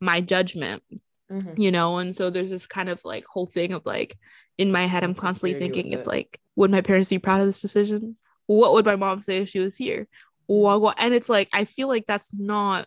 my 0.00 0.22
judgment 0.22 0.82
mm-hmm. 1.30 1.60
you 1.60 1.70
know 1.70 1.98
and 1.98 2.14
so 2.14 2.30
there's 2.30 2.50
this 2.50 2.66
kind 2.66 2.88
of 2.88 3.04
like 3.04 3.24
whole 3.26 3.46
thing 3.46 3.72
of 3.72 3.84
like 3.84 4.16
in 4.58 4.72
my 4.72 4.86
head 4.86 5.04
i'm 5.04 5.14
constantly 5.14 5.58
thinking 5.58 5.92
it's 5.92 6.06
it. 6.06 6.10
like 6.10 6.40
would 6.54 6.70
my 6.70 6.80
parents 6.80 7.10
be 7.10 7.18
proud 7.18 7.40
of 7.40 7.46
this 7.46 7.60
decision 7.60 8.16
what 8.46 8.72
would 8.72 8.86
my 8.86 8.96
mom 8.96 9.20
say 9.20 9.38
if 9.38 9.48
she 9.48 9.58
was 9.58 9.76
here 9.76 10.06
mm-hmm. 10.48 10.94
and 10.98 11.14
it's 11.14 11.28
like 11.28 11.48
i 11.52 11.64
feel 11.64 11.88
like 11.88 12.06
that's 12.06 12.28
not 12.32 12.86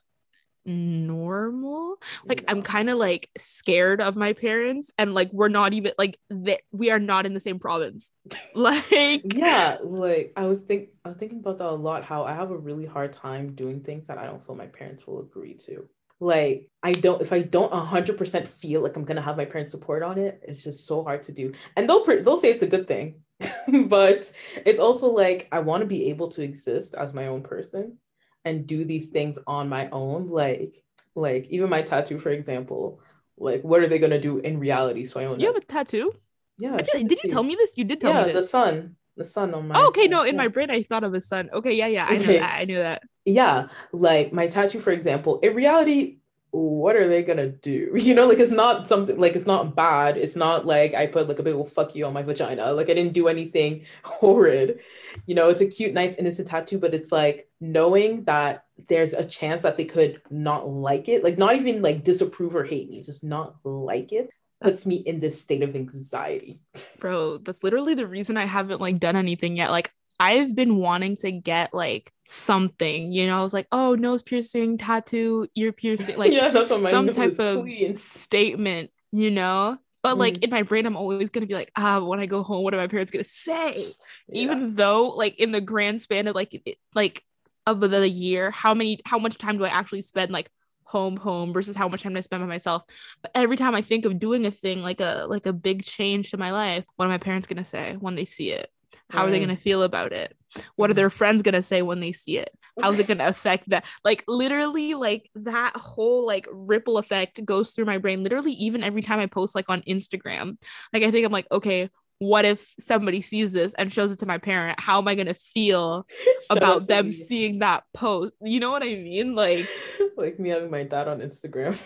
normal 0.65 1.95
like 2.25 2.43
i'm 2.47 2.62
kind 2.62 2.89
of 2.89 2.97
like 2.97 3.30
scared 3.38 4.02
of 4.02 4.15
my 4.15 4.34
parents 4.34 4.91
and 4.97 5.13
like 5.13 5.32
we're 5.32 5.49
not 5.49 5.73
even 5.73 5.91
like 5.97 6.17
that 6.30 6.60
we 6.71 6.91
are 6.91 6.99
not 6.99 7.25
in 7.25 7.34
the 7.34 7.39
same 7.39 7.60
province 7.60 8.13
like 8.56 9.34
yeah 9.34 9.78
like 9.82 10.32
i 10.36 10.45
was 10.45 10.60
think 10.60 10.89
i 11.04 11.08
was 11.08 11.17
thinking 11.17 11.39
about 11.39 11.58
that 11.58 11.67
a 11.67 11.71
lot 11.71 12.04
how 12.04 12.23
i 12.23 12.34
have 12.34 12.52
a 12.52 12.58
really 12.58 12.86
hard 12.86 13.12
time 13.12 13.56
doing 13.56 13.82
things 13.82 14.08
that 14.08 14.17
i 14.17 14.25
don't 14.25 14.45
feel 14.45 14.56
my 14.56 14.67
parents 14.67 15.08
will 15.08 15.21
agree 15.21 15.56
to 15.56 15.88
like 16.19 16.69
i 16.84 16.91
don't 16.91 17.21
if 17.21 17.32
i 17.32 17.41
don't 17.41 17.71
100% 17.71 18.47
feel 18.47 18.82
like 18.82 18.95
i'm 18.95 19.05
gonna 19.05 19.21
have 19.21 19.38
my 19.38 19.45
parents 19.45 19.71
support 19.71 20.03
on 20.03 20.17
it 20.17 20.41
it's 20.43 20.63
just 20.63 20.86
so 20.86 21.03
hard 21.03 21.23
to 21.23 21.32
do. 21.32 21.53
And 21.75 21.88
they'll 21.88 22.03
they'll 22.05 22.39
say 22.39 22.49
it's 22.49 22.62
a 22.62 22.67
good 22.67 22.88
thing 22.88 23.21
but 23.86 24.32
it's 24.65 24.79
also 24.79 25.08
like 25.08 25.47
i 25.51 25.60
want 25.60 25.82
to 25.82 25.88
be 25.88 26.10
able 26.10 26.27
to 26.29 26.41
exist 26.41 26.95
as 26.95 27.13
my 27.13 27.27
own 27.27 27.41
person 27.41 27.97
and 28.43 28.67
do 28.67 28.84
these 28.84 29.08
things 29.08 29.39
on 29.47 29.69
my 29.69 29.89
own 29.91 30.27
like 30.27 30.75
like 31.15 31.47
even 31.49 31.69
my 31.69 31.82
tattoo 31.82 32.19
for 32.19 32.29
example 32.29 33.01
like 33.38 33.62
what 33.63 33.82
are 33.82 33.88
they 33.88 33.99
gonna 33.99 34.19
do 34.19 34.39
in 34.39 34.60
reality 34.60 35.05
so 35.05 35.19
i 35.19 35.25
own 35.25 35.39
you 35.39 35.47
have 35.47 35.55
a 35.55 35.62
tattoo? 35.62 36.13
Yeah 36.58 36.71
like, 36.71 36.88
did 36.91 37.23
you 37.23 37.29
tell 37.29 37.43
me 37.43 37.55
this? 37.55 37.77
You 37.77 37.86
did 37.86 38.01
tell 38.01 38.13
yeah, 38.13 38.25
me 38.25 38.34
this. 38.34 38.45
the 38.45 38.49
sun 38.49 38.97
the 39.15 39.23
sun 39.23 39.53
on 39.53 39.67
my 39.69 39.75
oh, 39.79 39.88
okay 39.89 40.08
no 40.08 40.23
in 40.23 40.36
my 40.36 40.49
brain 40.49 40.69
i 40.69 40.84
thought 40.84 41.05
of 41.05 41.13
a 41.13 41.21
sun. 41.21 41.49
Okay 41.53 41.75
yeah 41.75 41.88
yeah 41.88 42.05
i 42.10 42.17
know 42.17 42.25
that 42.25 42.60
i 42.60 42.65
knew 42.65 42.77
that 42.77 43.03
yeah 43.30 43.68
like 43.94 44.34
my 44.34 44.48
tattoo 44.48 44.80
for 44.80 44.92
example 44.92 45.39
in 45.39 45.54
reality 45.54 46.20
what 46.52 46.96
are 46.96 47.08
they 47.08 47.22
gonna 47.22 47.50
do? 47.50 47.94
You 48.10 48.15
know, 48.15 48.28
like 48.28 48.39
it's 48.39 48.52
not 48.52 48.89
something 48.89 49.20
like 49.20 49.36
it's 49.36 49.46
not 49.46 49.76
bad. 49.76 50.18
It's 50.18 50.36
not 50.36 50.65
like 50.65 50.96
I 50.96 51.06
put 51.06 51.28
like 51.28 51.38
a 51.38 51.44
big 51.44 51.54
old 51.54 51.72
fuck 51.72 51.96
you 51.96 52.06
on 52.06 52.13
my 52.13 52.24
vagina. 52.24 52.74
Like 52.74 52.89
I 52.89 52.94
didn't 52.94 53.13
do 53.13 53.28
anything 53.28 53.86
horrid. 54.04 54.80
You 55.28 55.36
know, 55.36 55.50
it's 55.50 55.62
a 55.62 55.68
cute, 55.68 55.94
nice, 55.94 56.15
innocent 56.15 56.48
tattoo, 56.48 56.80
but 56.80 56.94
it's 56.94 57.12
like 57.12 57.50
knowing 57.62 58.24
that 58.24 58.65
there's 58.88 59.13
a 59.13 59.26
chance 59.26 59.62
that 59.62 59.78
they 59.78 59.86
could 59.86 60.22
not 60.32 60.68
like 60.68 61.08
it, 61.08 61.24
like 61.24 61.38
not 61.38 61.56
even 61.56 61.82
like 61.84 62.04
disapprove 62.04 62.56
or 62.56 62.63
hate 62.63 62.89
me, 62.89 63.04
just 63.04 63.24
not 63.24 63.58
like 63.63 64.12
it 64.12 64.32
puts 64.62 64.86
me 64.86 64.96
in 64.96 65.20
this 65.20 65.39
state 65.39 65.62
of 65.62 65.76
anxiety. 65.76 66.60
Bro, 67.00 67.39
that's 67.39 67.63
literally 67.63 67.94
the 67.94 68.08
reason 68.08 68.38
I 68.38 68.46
haven't 68.46 68.82
like 68.82 69.00
done 69.00 69.15
anything 69.15 69.56
yet. 69.56 69.70
Like 69.70 69.94
I've 70.19 70.55
been 70.55 70.75
wanting 70.75 71.15
to 71.17 71.32
get 71.32 71.73
like 71.73 72.12
something, 72.27 73.12
you 73.12 73.27
know, 73.27 73.39
I 73.39 73.41
was 73.41 73.53
like, 73.53 73.67
oh, 73.71 73.95
nose 73.95 74.21
piercing, 74.21 74.77
tattoo, 74.77 75.47
ear 75.55 75.71
piercing, 75.71 76.17
like 76.17 76.32
yeah, 76.32 76.49
that's 76.49 76.69
what 76.69 76.89
some 76.89 77.12
type 77.12 77.39
of 77.39 77.62
clean. 77.62 77.95
statement, 77.95 78.91
you 79.12 79.32
know. 79.32 79.77
But 80.01 80.17
like 80.17 80.36
mm. 80.36 80.45
in 80.45 80.49
my 80.49 80.63
brain, 80.63 80.86
I'm 80.86 80.95
always 80.95 81.29
gonna 81.29 81.45
be 81.45 81.53
like, 81.53 81.71
ah, 81.75 81.99
when 81.99 82.19
I 82.19 82.25
go 82.25 82.43
home, 82.43 82.63
what 82.63 82.73
are 82.73 82.77
my 82.77 82.88
parents 82.88 83.12
gonna 83.12 83.23
say? 83.23 83.86
Yeah. 84.27 84.41
Even 84.41 84.75
though, 84.75 85.10
like 85.10 85.39
in 85.39 85.51
the 85.51 85.62
grand 85.62 86.01
span 86.01 86.27
of 86.27 86.36
like, 86.36 86.62
it, 86.65 86.77
like 86.93 87.23
of 87.65 87.79
the 87.79 88.10
year, 88.10 88.51
how 88.51 88.73
many, 88.73 88.99
how 89.05 89.19
much 89.19 89.38
time 89.38 89.58
do 89.58 89.65
I 89.65 89.69
actually 89.69 90.01
spend 90.01 90.32
like 90.32 90.49
home 90.89 91.17
home 91.17 91.53
versus 91.53 91.75
how 91.75 91.88
much 91.88 92.01
time 92.01 92.17
I 92.17 92.21
spend 92.21 92.41
by 92.41 92.47
myself. 92.47 92.82
But 93.21 93.32
every 93.36 93.58
time 93.58 93.75
I 93.75 93.82
think 93.82 94.05
of 94.05 94.19
doing 94.19 94.45
a 94.45 94.51
thing 94.51 94.82
like 94.82 94.99
a 94.99 95.27
like 95.29 95.45
a 95.45 95.53
big 95.53 95.84
change 95.84 96.32
to 96.32 96.38
my 96.38 96.51
life, 96.51 96.84
what 96.95 97.05
are 97.05 97.10
my 97.10 97.19
parents 97.19 97.45
gonna 97.45 97.63
say 97.63 97.95
when 97.99 98.15
they 98.15 98.25
see 98.25 98.51
it? 98.51 98.71
How 99.10 99.26
are 99.26 99.32
they 99.32 99.39
gonna 99.39 99.56
feel 99.56 99.84
about 99.84 100.13
it? 100.13 100.36
What 100.76 100.89
are 100.89 100.93
mm-hmm. 100.93 100.98
their 100.98 101.10
friends 101.10 101.41
gonna 101.41 101.62
say 101.62 101.82
when 101.82 102.00
they 102.00 102.12
see 102.12 102.38
it? 102.38 102.56
How's 102.80 103.00
it 103.00 103.08
gonna 103.08 103.26
affect 103.26 103.69
that? 103.69 103.86
Like 104.04 104.24
literally, 104.28 104.93
like 104.93 105.30
that 105.36 105.76
whole 105.76 106.26
like 106.26 106.48
ripple 106.52 106.98
effect 106.98 107.43
goes 107.43 107.72
through 107.72 107.86
my 107.86 107.98
brain. 107.98 108.24
Literally, 108.24 108.54
even 108.54 108.84
every 108.84 109.02
time 109.02 109.19
I 109.19 109.26
post 109.26 109.56
like 109.56 109.69
on 109.69 109.82
Instagram, 109.82 110.58
like 110.93 111.04
I 111.04 111.12
think 111.12 111.26
I'm 111.26 111.32
like, 111.32 111.48
okay, 111.52 111.89
what 112.19 112.43
if 112.45 112.74
somebody 112.80 113.22
sees 113.22 113.54
this 113.54 113.74
and 113.74 113.91
shows 113.91 114.12
it 114.12 114.19
to 114.19 114.26
my 114.26 114.38
parent? 114.38 114.80
How 114.80 115.00
am 115.00 115.08
I 115.08 115.15
gonna 115.15 115.34
feel 115.34 116.06
about 116.50 116.88
them 116.88 117.08
me. 117.08 117.12
seeing 117.12 117.60
that 117.60 117.84
post? 117.93 118.34
You 118.41 118.60
know 118.60 118.72
what 118.72 118.84
I 118.84 118.95
mean? 118.95 119.36
Like, 119.36 119.67
like 120.17 120.39
me 120.39 120.50
having 120.50 120.69
my 120.69 120.84
dad 120.84 121.08
on 121.08 121.19
Instagram. 121.19 121.80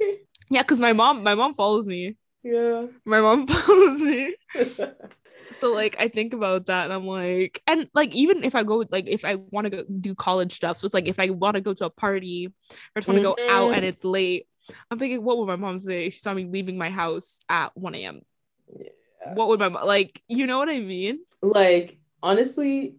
yeah, 0.50 0.62
because 0.62 0.80
my 0.80 0.92
mom, 0.92 1.22
my 1.22 1.34
mom 1.34 1.54
follows 1.54 1.86
me. 1.86 2.16
Yeah, 2.42 2.86
my 3.04 3.20
mom 3.20 3.46
follows 3.46 4.00
me. 4.00 4.34
So 5.60 5.72
like 5.72 5.96
I 5.98 6.08
think 6.08 6.34
about 6.34 6.66
that 6.66 6.84
and 6.84 6.92
I'm 6.92 7.06
like, 7.06 7.62
and 7.66 7.88
like 7.94 8.14
even 8.14 8.44
if 8.44 8.54
I 8.54 8.62
go 8.62 8.84
like 8.90 9.08
if 9.08 9.24
I 9.24 9.36
want 9.36 9.66
to 9.66 9.70
go 9.70 9.84
do 10.00 10.14
college 10.14 10.54
stuff, 10.54 10.78
so 10.78 10.86
it's 10.86 10.94
like 10.94 11.08
if 11.08 11.18
I 11.18 11.30
want 11.30 11.54
to 11.54 11.60
go 11.60 11.74
to 11.74 11.86
a 11.86 11.90
party 11.90 12.46
or 12.46 13.00
just 13.00 13.08
want 13.08 13.22
to 13.22 13.28
mm-hmm. 13.28 13.46
go 13.46 13.54
out 13.54 13.68
and 13.68 13.76
mm-hmm. 13.76 13.84
it's 13.84 14.04
late, 14.04 14.46
I'm 14.90 14.98
thinking, 14.98 15.22
what 15.22 15.38
would 15.38 15.48
my 15.48 15.56
mom 15.56 15.78
say 15.78 16.06
if 16.06 16.14
she 16.14 16.20
saw 16.20 16.34
me 16.34 16.44
leaving 16.44 16.78
my 16.78 16.90
house 16.90 17.38
at 17.48 17.76
1 17.76 17.94
a.m. 17.94 18.20
Yeah 18.78 18.88
what 19.32 19.48
would 19.48 19.60
my 19.60 19.68
mom 19.68 19.86
like 19.86 20.22
you 20.28 20.46
know 20.46 20.58
what 20.58 20.68
i 20.68 20.80
mean 20.80 21.20
like 21.42 21.98
honestly 22.22 22.96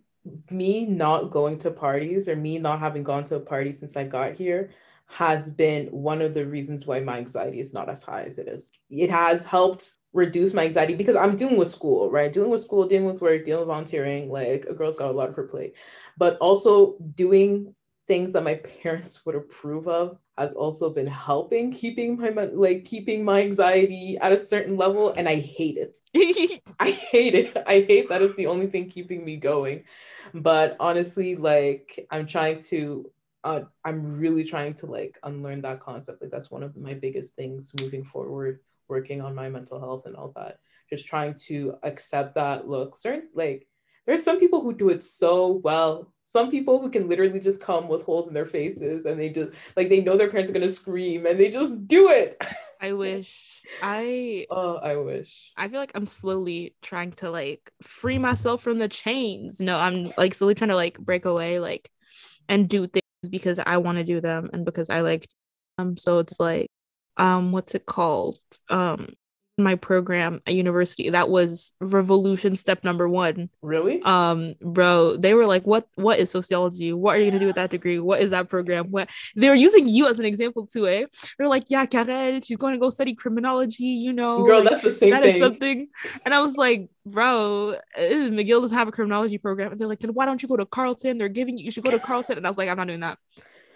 me 0.50 0.86
not 0.86 1.30
going 1.30 1.58
to 1.60 1.70
parties 1.70 2.28
or 2.28 2.36
me 2.36 2.58
not 2.58 2.80
having 2.80 3.04
gone 3.04 3.24
to 3.24 3.36
a 3.36 3.40
party 3.40 3.72
since 3.72 3.96
i 3.96 4.04
got 4.04 4.34
here 4.34 4.72
has 5.08 5.52
been 5.52 5.88
one 5.88 6.22
of 6.22 6.34
the 6.34 6.46
reasons 6.46 6.86
why 6.86 7.00
my 7.00 7.18
anxiety 7.18 7.60
is 7.60 7.74
not 7.74 7.90
as 7.90 8.04
high 8.04 8.24
as 8.24 8.38
it 8.38 8.48
is. 8.48 8.72
It 8.90 9.10
has 9.10 9.46
helped 9.46 9.94
reduce 10.14 10.54
my 10.54 10.64
anxiety 10.64 10.96
because 10.96 11.18
i'm 11.18 11.36
dealing 11.36 11.58
with 11.58 11.70
school 11.70 12.10
right? 12.10 12.32
Dealing 12.32 12.50
with 12.50 12.62
school 12.62 12.88
dealing 12.88 13.06
with 13.06 13.22
work 13.22 13.44
dealing 13.44 13.60
with 13.62 13.68
volunteering 13.68 14.32
like 14.32 14.66
a 14.70 14.74
girl's 14.74 14.96
got 14.96 15.12
a 15.12 15.14
lot 15.14 15.30
of 15.30 15.36
her 15.36 15.44
plate. 15.44 15.74
But 16.18 16.38
also 16.38 16.96
doing 17.16 17.76
things 18.08 18.32
that 18.32 18.44
my 18.44 18.56
parents 18.56 19.24
would 19.26 19.36
approve 19.36 19.88
of 19.88 20.18
has 20.38 20.54
also 20.54 20.90
been 20.90 21.08
helping 21.08 21.72
keeping 21.72 22.18
my 22.18 22.30
like 22.30 22.86
keeping 22.86 23.24
my 23.24 23.42
anxiety 23.42 24.18
at 24.22 24.32
a 24.32 24.38
certain 24.38 24.78
level 24.78 25.14
and 25.18 25.28
i 25.28 25.36
hate 25.36 25.78
it. 25.78 26.00
I 26.80 26.92
hate 26.92 27.36
it. 27.36 27.56
I 27.68 27.86
hate 27.88 28.10
that 28.10 28.22
it's 28.22 28.36
the 28.36 28.48
only 28.48 28.68
thing 28.68 28.90
keeping 28.90 29.24
me 29.24 29.38
going. 29.38 29.84
But 30.34 30.78
honestly 30.80 31.36
like 31.36 32.08
i'm 32.12 32.26
trying 32.26 32.62
to 32.64 33.12
uh, 33.46 33.62
i'm 33.86 34.20
really 34.20 34.44
trying 34.44 34.74
to 34.74 34.86
like 34.86 35.18
unlearn 35.24 35.62
that 35.62 35.80
concept 35.80 36.22
like 36.22 36.32
that's 36.32 36.52
one 36.52 36.64
of 36.64 36.76
my 36.76 36.94
biggest 36.94 37.36
things 37.36 37.72
moving 37.80 38.04
forward 38.04 38.60
working 38.88 39.22
on 39.22 39.34
my 39.34 39.50
mental 39.50 39.80
health 39.80 40.06
and 40.06 40.16
all 40.16 40.34
that 40.36 40.58
just 40.90 41.06
trying 41.06 41.34
to 41.34 41.76
accept 41.84 42.36
that 42.36 42.68
look 42.68 42.96
certain 42.96 43.30
like 43.34 43.68
there's 44.06 44.24
some 44.24 44.40
people 44.40 44.62
who 44.62 44.74
do 44.74 44.90
it 44.90 45.02
so 45.02 45.62
well 45.64 46.12
some 46.36 46.52
people 46.52 46.82
who 46.82 46.90
can 46.90 47.08
literally 47.08 47.40
just 47.40 47.62
come 47.62 47.88
with 47.88 48.04
holes 48.04 48.28
in 48.28 48.34
their 48.34 48.46
faces 48.46 49.06
and 49.06 49.20
they 49.20 49.30
just 49.30 49.52
like 49.78 49.90
they 49.90 50.02
know 50.02 50.18
their 50.18 50.30
parents 50.30 50.50
are 50.50 50.54
gonna 50.54 50.70
scream 50.70 51.26
and 51.26 51.40
they 51.40 51.50
just 51.50 51.88
do 51.88 52.10
it. 52.10 52.44
I 52.82 52.92
wish 52.92 53.64
I 53.82 54.46
oh 54.52 54.76
I 54.76 54.98
wish. 54.98 55.54
I 55.56 55.70
feel 55.70 55.80
like 55.80 55.94
I'm 55.96 56.08
slowly 56.08 56.76
trying 56.82 57.14
to 57.14 57.32
like 57.32 57.72
free 57.82 58.18
myself 58.18 58.62
from 58.62 58.80
the 58.80 58.90
chains. 58.90 59.62
No, 59.62 59.78
I'm 59.78 60.12
like 60.18 60.34
slowly 60.34 60.56
trying 60.56 60.70
to 60.70 60.76
like 60.76 61.00
break 61.00 61.24
away 61.24 61.60
like 61.60 61.90
and 62.50 62.68
do 62.68 62.88
things 62.88 63.05
because 63.30 63.60
I 63.60 63.78
want 63.78 63.98
to 63.98 64.04
do 64.04 64.22
them 64.22 64.50
and 64.54 64.66
because 64.66 64.90
I 64.90 65.02
like 65.02 65.28
them. 65.78 65.98
So 65.98 66.20
it's 66.20 66.40
like 66.40 66.70
um 67.18 67.52
what's 67.52 67.76
it 67.76 67.86
called? 67.86 68.40
Um 68.70 69.14
my 69.58 69.76
program 69.76 70.42
at 70.46 70.54
university 70.54 71.10
that 71.10 71.30
was 71.30 71.74
revolution 71.80 72.56
step 72.56 72.84
number 72.84 73.08
one. 73.08 73.50
Really? 73.62 74.02
Um 74.04 74.56
bro 74.62 75.16
they 75.16 75.34
were 75.34 75.46
like 75.46 75.66
what 75.66 75.88
what 75.96 76.20
is 76.20 76.30
sociology? 76.30 76.92
What 76.92 77.16
are 77.16 77.20
you 77.20 77.32
gonna 77.32 77.40
do 77.40 77.48
with 77.48 77.56
that 77.56 77.70
degree? 77.70 78.00
What 78.00 78.22
is 78.22 78.32
that 78.32 78.50
program? 78.50 78.92
What 78.92 79.10
they 79.36 79.48
were 79.48 79.56
using 79.56 79.88
you 79.88 80.08
as 80.08 80.20
an 80.20 80.26
example 80.26 80.68
too 80.68 80.88
eh 80.88 81.06
they're 81.38 81.48
like 81.48 81.70
yeah 81.70 81.86
Karel, 81.86 82.42
she's 82.42 82.58
going 82.58 82.74
to 82.74 82.80
go 82.80 82.90
study 82.90 83.16
criminology 83.16 83.84
you 83.84 84.12
know 84.12 84.44
girl 84.44 84.62
like, 84.62 84.72
that's 84.72 84.84
the 84.84 84.92
same 84.92 85.12
that 85.12 85.24
thing. 85.24 85.36
is 85.36 85.42
something. 85.42 85.88
And 86.26 86.34
i 86.34 86.42
was 86.42 86.58
like 86.58 86.90
bro 87.06 87.76
mcgill 87.98 88.62
doesn't 88.62 88.78
have 88.78 88.88
a 88.88 88.92
criminology 88.92 89.38
program. 89.38 89.72
And 89.72 89.80
they're 89.80 89.88
like 89.88 90.00
then 90.00 90.14
why 90.14 90.26
don't 90.26 90.42
you 90.42 90.50
go 90.50 90.58
to 90.58 90.66
carleton? 90.66 91.18
They're 91.18 91.30
giving 91.30 91.58
you 91.58 91.66
you 91.66 91.72
should 91.72 91.84
go 91.84 91.92
to 91.92 92.00
carleton. 92.00 92.38
And 92.38 92.46
i 92.46 92.50
was 92.50 92.58
like 92.58 92.68
i'm 92.68 92.78
not 92.78 92.88
doing 92.88 93.00
that. 93.02 93.18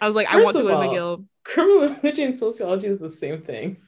I 0.00 0.06
was 0.06 0.14
like 0.14 0.28
First 0.28 0.40
i 0.40 0.44
want 0.44 0.56
to 0.56 0.62
go 0.62 0.74
all, 0.74 0.82
to 0.82 0.88
mcgill 0.88 1.24
criminology 1.44 2.22
and 2.22 2.38
sociology 2.38 2.86
is 2.86 2.98
the 2.98 3.10
same 3.10 3.40
thing 3.40 3.78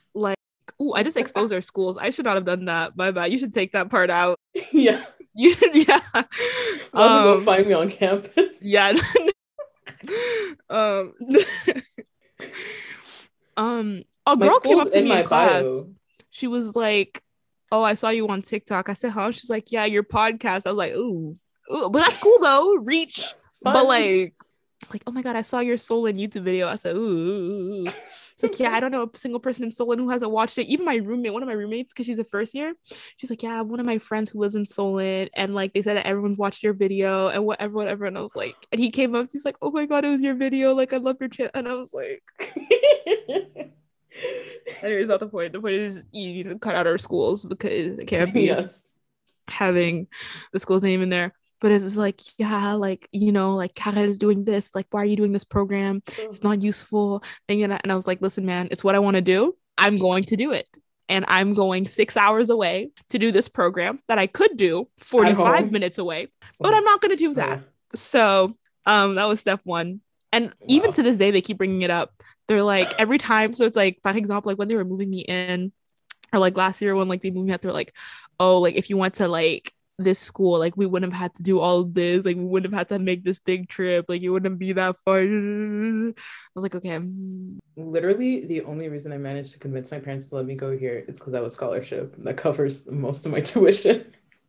Ooh, 0.81 0.93
I 0.95 1.03
just 1.03 1.17
exposed 1.17 1.53
our 1.53 1.61
schools. 1.61 1.99
I 1.99 2.11
should 2.11 2.25
not 2.25 2.35
have 2.35 2.45
done 2.45 2.67
that. 2.67 2.97
My 2.97 3.11
bad. 3.11 3.33
You 3.33 3.39
should 3.39 3.53
take 3.53 3.73
that 3.73 3.91
part 3.91 4.11
out. 4.11 4.39
Yeah. 4.73 5.05
You 5.35 5.55
yeah. 5.73 6.01
I'll 6.93 7.19
um, 7.19 7.25
go 7.25 7.41
find 7.41 7.67
me 7.67 7.73
on 7.73 7.89
campus. 7.91 8.57
Yeah. 8.61 8.93
um. 10.69 11.15
um. 13.57 14.03
A 14.27 14.37
girl 14.37 14.61
came 14.61 14.79
up 14.79 14.91
to 14.91 15.01
me 15.01 15.11
in 15.11 15.25
class. 15.25 15.63
Bio. 15.65 15.95
She 16.31 16.47
was 16.47 16.77
like, 16.77 17.23
"Oh, 17.71 17.83
I 17.83 17.95
saw 17.95 18.11
you 18.11 18.29
on 18.29 18.43
TikTok." 18.43 18.89
I 18.89 18.93
said, 18.93 19.13
"Huh?" 19.13 19.33
She's 19.33 19.51
like, 19.51 19.73
"Yeah, 19.73 19.85
your 19.87 20.05
podcast." 20.05 20.67
I 20.67 20.71
was 20.71 20.77
like, 20.77 20.93
"Ooh, 20.93 21.37
ooh. 21.73 21.91
but 21.91 22.01
that's 22.01 22.19
cool 22.19 22.39
though. 22.41 22.77
Reach, 22.77 23.35
but 23.63 23.87
like, 23.87 24.35
like, 24.91 25.03
oh 25.07 25.13
my 25.13 25.23
god, 25.23 25.37
I 25.37 25.43
saw 25.43 25.61
your 25.61 25.77
Solin 25.77 26.19
YouTube 26.19 26.43
video." 26.43 26.69
I 26.69 26.77
said, 26.77 26.97
"Ooh." 26.97 27.85
It's 28.33 28.43
like, 28.43 28.59
yeah, 28.59 28.71
I 28.73 28.81
don't 28.81 28.91
know 28.91 29.11
a 29.13 29.17
single 29.17 29.41
person 29.41 29.65
in 29.65 29.71
Solin 29.71 29.99
who 29.99 30.09
hasn't 30.09 30.31
watched 30.31 30.59
it. 30.59 30.67
Even 30.67 30.87
my 30.87 30.97
roommate, 30.97 31.33
one 31.33 31.43
of 31.43 31.49
my 31.49 31.55
roommates, 31.55 31.93
because 31.93 32.07
she's 32.07 32.19
a 32.19 32.25
first 32.25 32.55
year, 32.55 32.75
she's 33.17 33.31
like, 33.31 33.43
yeah, 33.43 33.61
one 33.61 33.79
of 33.79 33.87
my 33.87 33.99
friends 33.99 34.31
who 34.31 34.41
lives 34.41 34.55
in 34.55 34.65
Solin, 34.65 35.29
and 35.35 35.55
like 35.55 35.75
they 35.75 35.83
said 35.83 35.97
that 35.97 36.07
everyone's 36.07 36.39
watched 36.39 36.63
your 36.63 36.73
video 36.73 37.29
and 37.29 37.45
whatever, 37.45 37.75
whatever. 37.75 38.07
And 38.07 38.17
I 38.17 38.23
was 38.23 38.35
like, 38.35 38.57
and 38.73 38.81
he 38.81 38.91
came 38.91 39.15
up, 39.15 39.29
he's 39.31 39.45
like, 39.45 39.57
oh 39.61 39.71
my 39.71 39.87
god, 39.87 40.05
it 40.05 40.09
was 40.09 40.23
your 40.23 40.35
video. 40.35 40.75
Like, 40.75 40.93
I 40.93 40.97
love 40.97 41.17
your 41.21 41.29
chat, 41.29 41.51
and 41.55 41.69
I 41.69 41.75
was 41.75 41.93
like. 41.93 42.23
Anyways, 44.83 45.09
not 45.09 45.21
the 45.21 45.29
point. 45.29 45.53
The 45.53 45.61
point 45.61 45.75
is 45.75 46.07
you 46.13 46.27
need 46.27 46.43
to 46.45 46.59
cut 46.59 46.75
out 46.75 46.87
our 46.87 46.99
schools 46.99 47.45
because 47.45 47.99
it 47.99 48.07
can't 48.07 48.33
be 48.33 48.43
yes. 48.43 48.95
having 49.49 50.07
the 50.53 50.59
school's 50.59 50.83
name 50.83 51.03
in 51.03 51.09
there 51.09 51.33
but 51.63 51.71
it's 51.71 51.97
like 51.97 52.21
yeah 52.39 52.73
like 52.73 53.09
you 53.13 53.31
know 53.31 53.55
like 53.55 53.73
Karel 53.75 54.05
is 54.05 54.19
doing 54.19 54.45
this 54.45 54.75
like 54.75 54.87
why 54.91 55.01
are 55.01 55.07
you 55.07 55.17
doing 55.17 55.33
this 55.33 55.45
program? 55.45 56.03
It's 56.19 56.43
not 56.43 56.61
useful. 56.61 57.23
And, 57.49 57.61
know, 57.61 57.79
and 57.83 57.93
I 57.93 57.95
was 57.95 58.07
like 58.07 58.21
listen 58.21 58.45
man 58.45 58.69
it's 58.71 58.85
what 58.85 58.97
I 58.97 58.99
want 58.99 59.15
to 59.15 59.23
do. 59.23 59.57
I'm 59.79 59.97
going 59.97 60.25
to 60.25 60.37
do 60.37 60.53
it. 60.53 60.69
And 61.09 61.25
I'm 61.29 61.55
going 61.55 61.87
six 61.87 62.17
hours 62.17 62.51
away 62.51 62.91
to 63.11 63.19
do 63.19 63.33
this 63.33 63.49
program 63.49 64.01
that 64.09 64.19
I 64.19 64.27
could 64.27 64.57
do 64.57 64.89
45 65.01 65.71
minutes 65.73 65.99
away 65.99 66.29
but 66.59 66.75
I'm 66.75 66.85
not 66.85 67.01
going 67.01 67.17
to 67.17 67.25
do 67.25 67.35
that. 67.35 67.61
So 67.95 68.57
um 68.85 69.15
that 69.15 69.29
was 69.29 69.39
step 69.39 69.61
one. 69.63 70.01
And 70.33 70.47
wow. 70.47 70.53
even 70.67 70.93
to 70.95 71.03
this 71.05 71.17
day 71.17 71.31
they 71.31 71.41
keep 71.41 71.59
bringing 71.59 71.83
it 71.83 71.91
up. 71.91 72.13
They're 72.49 72.65
like 72.65 72.93
every 72.99 73.19
time 73.19 73.55
so 73.55 73.67
it's 73.67 73.77
like 73.77 74.01
for 74.03 74.11
example 74.11 74.51
like 74.51 74.59
when 74.59 74.67
they 74.67 74.75
were 74.75 74.85
moving 74.85 75.09
me 75.09 75.21
in 75.21 75.73
or 76.33 76.41
like 76.41 76.57
last 76.57 76.83
year 76.83 76.97
when 76.97 77.07
like 77.07 77.23
they 77.23 77.31
moved 77.31 77.47
me 77.47 77.55
out 77.55 77.63
they're 77.63 77.73
like 77.73 77.95
oh 78.41 78.59
like 78.59 78.75
if 78.75 78.91
you 78.91 78.97
want 78.97 79.15
to 79.15 79.29
like 79.29 79.73
this 79.99 80.19
school 80.19 80.59
like 80.59 80.77
we 80.77 80.87
wouldn't 80.87 81.13
have 81.13 81.21
had 81.21 81.35
to 81.35 81.43
do 81.43 81.61
all 81.61 81.81
of 81.81 81.95
this 81.95 82.25
like 82.25 82.37
we 82.37 82.45
wouldn't 82.45 82.73
have 82.73 82.79
had 82.79 82.89
to 82.89 82.99
make 82.99 83.25
this 83.25 83.39
big 83.39 83.69
trip 83.69 84.07
like 84.09 84.23
it 84.23 84.31
wouldn't 84.31 84.59
be 84.59 84.73
that 84.73 84.97
far 85.05 85.19
i 85.21 86.13
was 86.55 86.63
like 86.63 86.75
okay 86.75 86.99
literally 87.77 88.47
the 88.47 88.63
only 88.63 88.89
reason 88.89 89.13
i 89.13 89.19
managed 89.19 89.53
to 89.53 89.59
convince 89.59 89.91
my 89.91 89.99
parents 89.99 90.29
to 90.29 90.35
let 90.35 90.47
me 90.47 90.55
go 90.55 90.77
here 90.77 91.05
is 91.09 91.19
because 91.19 91.35
i 91.35 91.39
have 91.39 91.47
a 91.47 91.51
scholarship 91.51 92.15
that 92.19 92.37
covers 92.37 92.91
most 92.91 93.27
of 93.27 93.33
my 93.33 93.41
tuition 93.53 94.05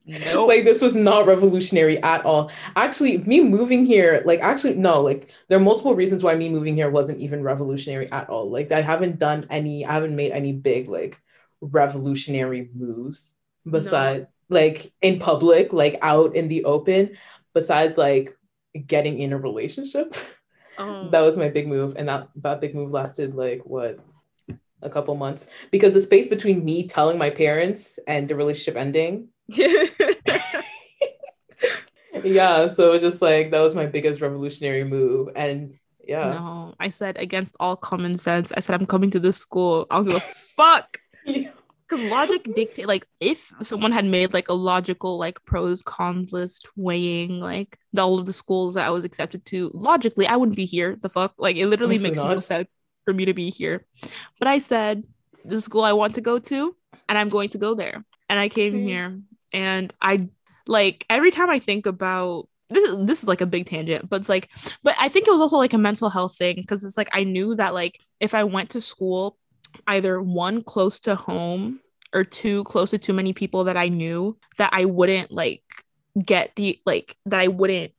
Nope. 0.05 0.49
like 0.49 0.65
this 0.65 0.81
was 0.81 0.95
not 0.97 1.27
revolutionary 1.27 2.01
at 2.03 2.25
all. 2.25 2.51
Actually, 2.75 3.19
me 3.19 3.41
moving 3.41 3.85
here, 3.85 4.21
like 4.25 4.41
actually 4.41 4.73
no, 4.73 5.01
like 5.01 5.31
there 5.47 5.57
are 5.57 5.61
multiple 5.61 5.95
reasons 5.95 6.23
why 6.23 6.35
me 6.35 6.49
moving 6.49 6.75
here 6.75 6.89
wasn't 6.89 7.19
even 7.19 7.41
revolutionary 7.41 8.11
at 8.11 8.29
all. 8.29 8.51
Like 8.51 8.71
I 8.73 8.81
haven't 8.81 9.17
done 9.17 9.45
any, 9.49 9.85
I 9.85 9.93
haven't 9.93 10.15
made 10.15 10.31
any 10.33 10.51
big 10.51 10.89
like 10.89 11.21
revolutionary 11.61 12.69
moves 12.75 13.37
besides 13.69 14.21
no. 14.21 14.27
Like 14.49 14.91
in 15.01 15.19
public, 15.19 15.73
like 15.73 15.97
out 16.01 16.35
in 16.35 16.47
the 16.47 16.63
open, 16.65 17.15
besides 17.53 17.97
like 17.97 18.37
getting 18.87 19.19
in 19.19 19.33
a 19.33 19.37
relationship. 19.37 20.15
Oh. 20.79 21.07
that 21.09 21.21
was 21.21 21.37
my 21.37 21.49
big 21.49 21.67
move. 21.67 21.95
And 21.97 22.07
that 22.09 22.29
that 22.37 22.59
big 22.59 22.73
move 22.73 22.91
lasted 22.91 23.35
like 23.35 23.61
what 23.65 23.99
a 24.81 24.89
couple 24.89 25.15
months 25.15 25.47
because 25.71 25.93
the 25.93 26.01
space 26.01 26.27
between 26.27 26.65
me 26.65 26.87
telling 26.87 27.17
my 27.17 27.29
parents 27.29 27.99
and 28.05 28.27
the 28.27 28.35
relationship 28.35 28.75
ending 28.75 29.29
yeah, 32.23 32.67
so 32.67 32.89
it 32.89 32.93
was 32.93 33.01
just 33.01 33.21
like 33.21 33.51
that 33.51 33.59
was 33.61 33.75
my 33.75 33.85
biggest 33.85 34.21
revolutionary 34.21 34.83
move. 34.83 35.29
And 35.35 35.75
yeah. 36.05 36.31
No, 36.31 36.75
I 36.79 36.89
said 36.89 37.17
against 37.17 37.55
all 37.59 37.75
common 37.75 38.17
sense. 38.17 38.51
I 38.55 38.59
said 38.59 38.79
I'm 38.79 38.85
coming 38.85 39.11
to 39.11 39.19
this 39.19 39.37
school. 39.37 39.87
I'll 39.89 40.03
give 40.03 40.15
a 40.15 40.19
fuck. 40.19 40.99
Because 41.93 42.11
logic 42.11 42.53
dictate 42.55 42.87
like 42.87 43.05
if 43.19 43.51
someone 43.61 43.91
had 43.91 44.05
made 44.05 44.33
like 44.33 44.49
a 44.49 44.53
logical 44.53 45.17
like 45.17 45.43
pros 45.45 45.81
cons 45.81 46.33
list 46.33 46.67
weighing 46.75 47.39
like 47.39 47.77
all 47.97 48.19
of 48.19 48.25
the 48.25 48.33
schools 48.33 48.73
that 48.73 48.87
I 48.87 48.89
was 48.89 49.03
accepted 49.03 49.45
to 49.47 49.69
logically 49.73 50.25
I 50.27 50.35
wouldn't 50.35 50.55
be 50.55 50.65
here. 50.65 50.97
The 50.99 51.09
fuck 51.09 51.33
like 51.37 51.55
it 51.55 51.67
literally 51.67 51.99
makes 51.99 52.17
no 52.17 52.39
sense 52.39 52.67
for 53.05 53.13
me 53.13 53.25
to 53.25 53.33
be 53.33 53.49
here. 53.49 53.85
But 54.39 54.47
I 54.47 54.59
said 54.59 55.03
this 55.45 55.57
is 55.59 55.65
school 55.65 55.83
I 55.83 55.93
want 55.93 56.15
to 56.15 56.21
go 56.21 56.39
to 56.39 56.75
and 57.07 57.17
I'm 57.17 57.29
going 57.29 57.49
to 57.49 57.57
go 57.57 57.75
there. 57.75 58.03
And 58.29 58.39
I 58.39 58.49
came 58.49 58.73
See? 58.73 58.83
here 58.83 59.19
and 59.51 59.93
I 60.01 60.29
like 60.65 61.05
every 61.09 61.31
time 61.31 61.49
I 61.49 61.59
think 61.59 61.85
about 61.85 62.47
this 62.69 62.89
is 62.89 63.05
this 63.05 63.21
is 63.21 63.27
like 63.27 63.41
a 63.41 63.45
big 63.45 63.67
tangent, 63.67 64.09
but 64.09 64.21
it's 64.21 64.29
like, 64.29 64.49
but 64.81 64.95
I 64.99 65.09
think 65.09 65.27
it 65.27 65.31
was 65.31 65.41
also 65.41 65.57
like 65.57 65.73
a 65.73 65.77
mental 65.77 66.09
health 66.09 66.37
thing 66.37 66.55
because 66.55 66.83
it's 66.83 66.97
like 66.97 67.09
I 67.13 67.23
knew 67.23 67.55
that 67.55 67.75
like 67.75 68.01
if 68.19 68.33
I 68.33 68.45
went 68.45 68.71
to 68.71 68.81
school, 68.81 69.37
either 69.85 70.21
one 70.21 70.63
close 70.63 70.99
to 71.01 71.15
home 71.15 71.81
or 72.13 72.23
too 72.23 72.63
close 72.65 72.91
to 72.91 72.97
too 72.97 73.13
many 73.13 73.33
people 73.33 73.65
that 73.65 73.77
I 73.77 73.89
knew, 73.89 74.37
that 74.57 74.69
I 74.73 74.85
wouldn't 74.85 75.31
like 75.31 75.63
get 76.23 76.55
the 76.55 76.79
like 76.85 77.17
that 77.25 77.39
I 77.39 77.47
wouldn't 77.47 77.91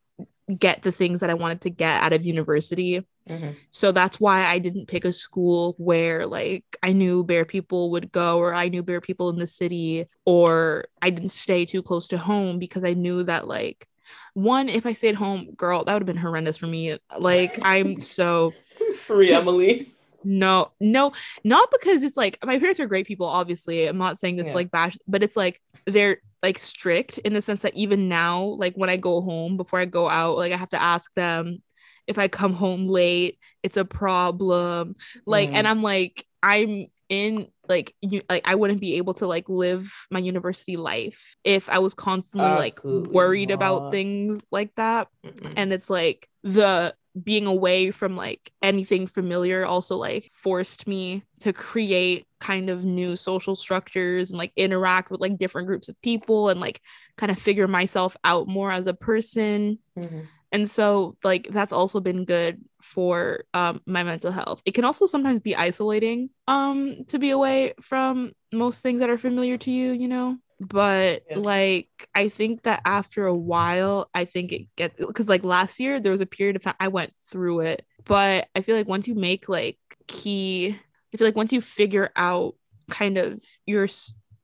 get 0.58 0.82
the 0.82 0.92
things 0.92 1.20
that 1.20 1.30
I 1.30 1.34
wanted 1.34 1.62
to 1.62 1.70
get 1.70 2.02
out 2.02 2.12
of 2.12 2.24
university. 2.24 3.04
Mm-hmm. 3.28 3.50
So 3.70 3.92
that's 3.92 4.20
why 4.20 4.44
I 4.44 4.58
didn't 4.58 4.86
pick 4.86 5.04
a 5.04 5.12
school 5.12 5.74
where 5.78 6.26
like 6.26 6.64
I 6.82 6.92
knew 6.92 7.24
bear 7.24 7.44
people 7.44 7.90
would 7.92 8.12
go 8.12 8.38
or 8.38 8.54
I 8.54 8.68
knew 8.68 8.82
bear 8.82 9.00
people 9.00 9.30
in 9.30 9.38
the 9.38 9.46
city 9.46 10.06
or 10.26 10.84
I 11.00 11.10
didn't 11.10 11.30
stay 11.30 11.64
too 11.64 11.82
close 11.82 12.08
to 12.08 12.18
home 12.18 12.58
because 12.58 12.84
I 12.84 12.92
knew 12.92 13.22
that 13.24 13.48
like 13.48 13.88
one 14.34 14.68
if 14.68 14.84
I 14.84 14.92
stayed 14.92 15.14
home, 15.14 15.52
girl, 15.56 15.84
that 15.84 15.92
would 15.94 16.02
have 16.02 16.06
been 16.06 16.16
horrendous 16.18 16.58
for 16.58 16.66
me. 16.66 16.98
Like 17.18 17.58
I'm 17.62 18.00
so 18.00 18.52
free 18.96 19.32
Emily. 19.32 19.93
No, 20.24 20.72
no, 20.80 21.12
not 21.42 21.70
because 21.70 22.02
it's 22.02 22.16
like 22.16 22.38
my 22.44 22.58
parents 22.58 22.80
are 22.80 22.86
great 22.86 23.06
people, 23.06 23.26
obviously. 23.26 23.86
I'm 23.86 23.98
not 23.98 24.18
saying 24.18 24.36
this 24.36 24.48
yeah. 24.48 24.54
like 24.54 24.70
bash, 24.70 24.96
but 25.06 25.22
it's 25.22 25.36
like 25.36 25.60
they're 25.86 26.18
like 26.42 26.58
strict 26.58 27.18
in 27.18 27.34
the 27.34 27.42
sense 27.42 27.62
that 27.62 27.74
even 27.74 28.08
now, 28.08 28.42
like 28.42 28.74
when 28.74 28.90
I 28.90 28.96
go 28.96 29.20
home 29.20 29.56
before 29.56 29.78
I 29.78 29.84
go 29.84 30.08
out, 30.08 30.36
like 30.36 30.52
I 30.52 30.56
have 30.56 30.70
to 30.70 30.82
ask 30.82 31.12
them 31.14 31.62
if 32.06 32.18
I 32.18 32.28
come 32.28 32.52
home 32.52 32.84
late, 32.84 33.38
it's 33.62 33.76
a 33.76 33.84
problem. 33.84 34.96
Like, 35.26 35.50
mm. 35.50 35.54
and 35.54 35.66
I'm 35.66 35.82
like, 35.82 36.26
I'm 36.42 36.86
in 37.08 37.48
like 37.68 37.94
you 38.00 38.22
like 38.28 38.42
I 38.46 38.54
wouldn't 38.54 38.80
be 38.80 38.96
able 38.96 39.14
to 39.14 39.26
like 39.26 39.48
live 39.48 39.92
my 40.10 40.18
university 40.18 40.76
life 40.76 41.36
if 41.44 41.68
I 41.68 41.78
was 41.78 41.94
constantly 41.94 42.66
Absolutely 42.66 43.04
like 43.04 43.14
worried 43.14 43.48
not. 43.50 43.54
about 43.54 43.90
things 43.90 44.44
like 44.50 44.74
that. 44.76 45.08
Mm-mm. 45.24 45.52
And 45.56 45.72
it's 45.72 45.88
like 45.88 46.28
the 46.42 46.94
being 47.22 47.46
away 47.46 47.90
from 47.90 48.16
like 48.16 48.52
anything 48.60 49.06
familiar 49.06 49.64
also 49.64 49.96
like 49.96 50.30
forced 50.32 50.86
me 50.88 51.22
to 51.40 51.52
create 51.52 52.26
kind 52.40 52.68
of 52.68 52.84
new 52.84 53.14
social 53.14 53.54
structures 53.54 54.30
and 54.30 54.38
like 54.38 54.52
interact 54.56 55.10
with 55.10 55.20
like 55.20 55.38
different 55.38 55.68
groups 55.68 55.88
of 55.88 56.00
people 56.02 56.48
and 56.48 56.60
like 56.60 56.80
kind 57.16 57.30
of 57.30 57.38
figure 57.38 57.68
myself 57.68 58.16
out 58.24 58.48
more 58.48 58.70
as 58.70 58.86
a 58.86 58.94
person. 58.94 59.78
Mm-hmm. 59.98 60.20
And 60.50 60.68
so 60.68 61.16
like 61.22 61.48
that's 61.50 61.72
also 61.72 62.00
been 62.00 62.24
good 62.24 62.60
for 62.82 63.44
um 63.54 63.80
my 63.86 64.02
mental 64.02 64.32
health. 64.32 64.62
It 64.64 64.74
can 64.74 64.84
also 64.84 65.06
sometimes 65.06 65.40
be 65.40 65.54
isolating 65.54 66.30
um 66.48 67.04
to 67.08 67.18
be 67.18 67.30
away 67.30 67.74
from 67.80 68.32
most 68.52 68.82
things 68.82 69.00
that 69.00 69.10
are 69.10 69.18
familiar 69.18 69.56
to 69.58 69.70
you 69.70 69.92
you 69.92 70.06
know 70.06 70.38
but 70.68 71.22
yeah. 71.30 71.38
like 71.38 71.88
i 72.14 72.28
think 72.28 72.62
that 72.62 72.80
after 72.84 73.26
a 73.26 73.34
while 73.34 74.08
i 74.14 74.24
think 74.24 74.52
it 74.52 74.66
gets 74.76 74.96
because 74.98 75.28
like 75.28 75.44
last 75.44 75.78
year 75.78 76.00
there 76.00 76.12
was 76.12 76.20
a 76.20 76.26
period 76.26 76.56
of 76.56 76.62
time 76.62 76.74
i 76.80 76.88
went 76.88 77.12
through 77.28 77.60
it 77.60 77.84
but 78.04 78.48
i 78.54 78.60
feel 78.60 78.76
like 78.76 78.88
once 78.88 79.06
you 79.06 79.14
make 79.14 79.48
like 79.48 79.78
key 80.06 80.78
i 81.12 81.16
feel 81.16 81.26
like 81.26 81.36
once 81.36 81.52
you 81.52 81.60
figure 81.60 82.10
out 82.16 82.54
kind 82.90 83.18
of 83.18 83.40
your 83.66 83.86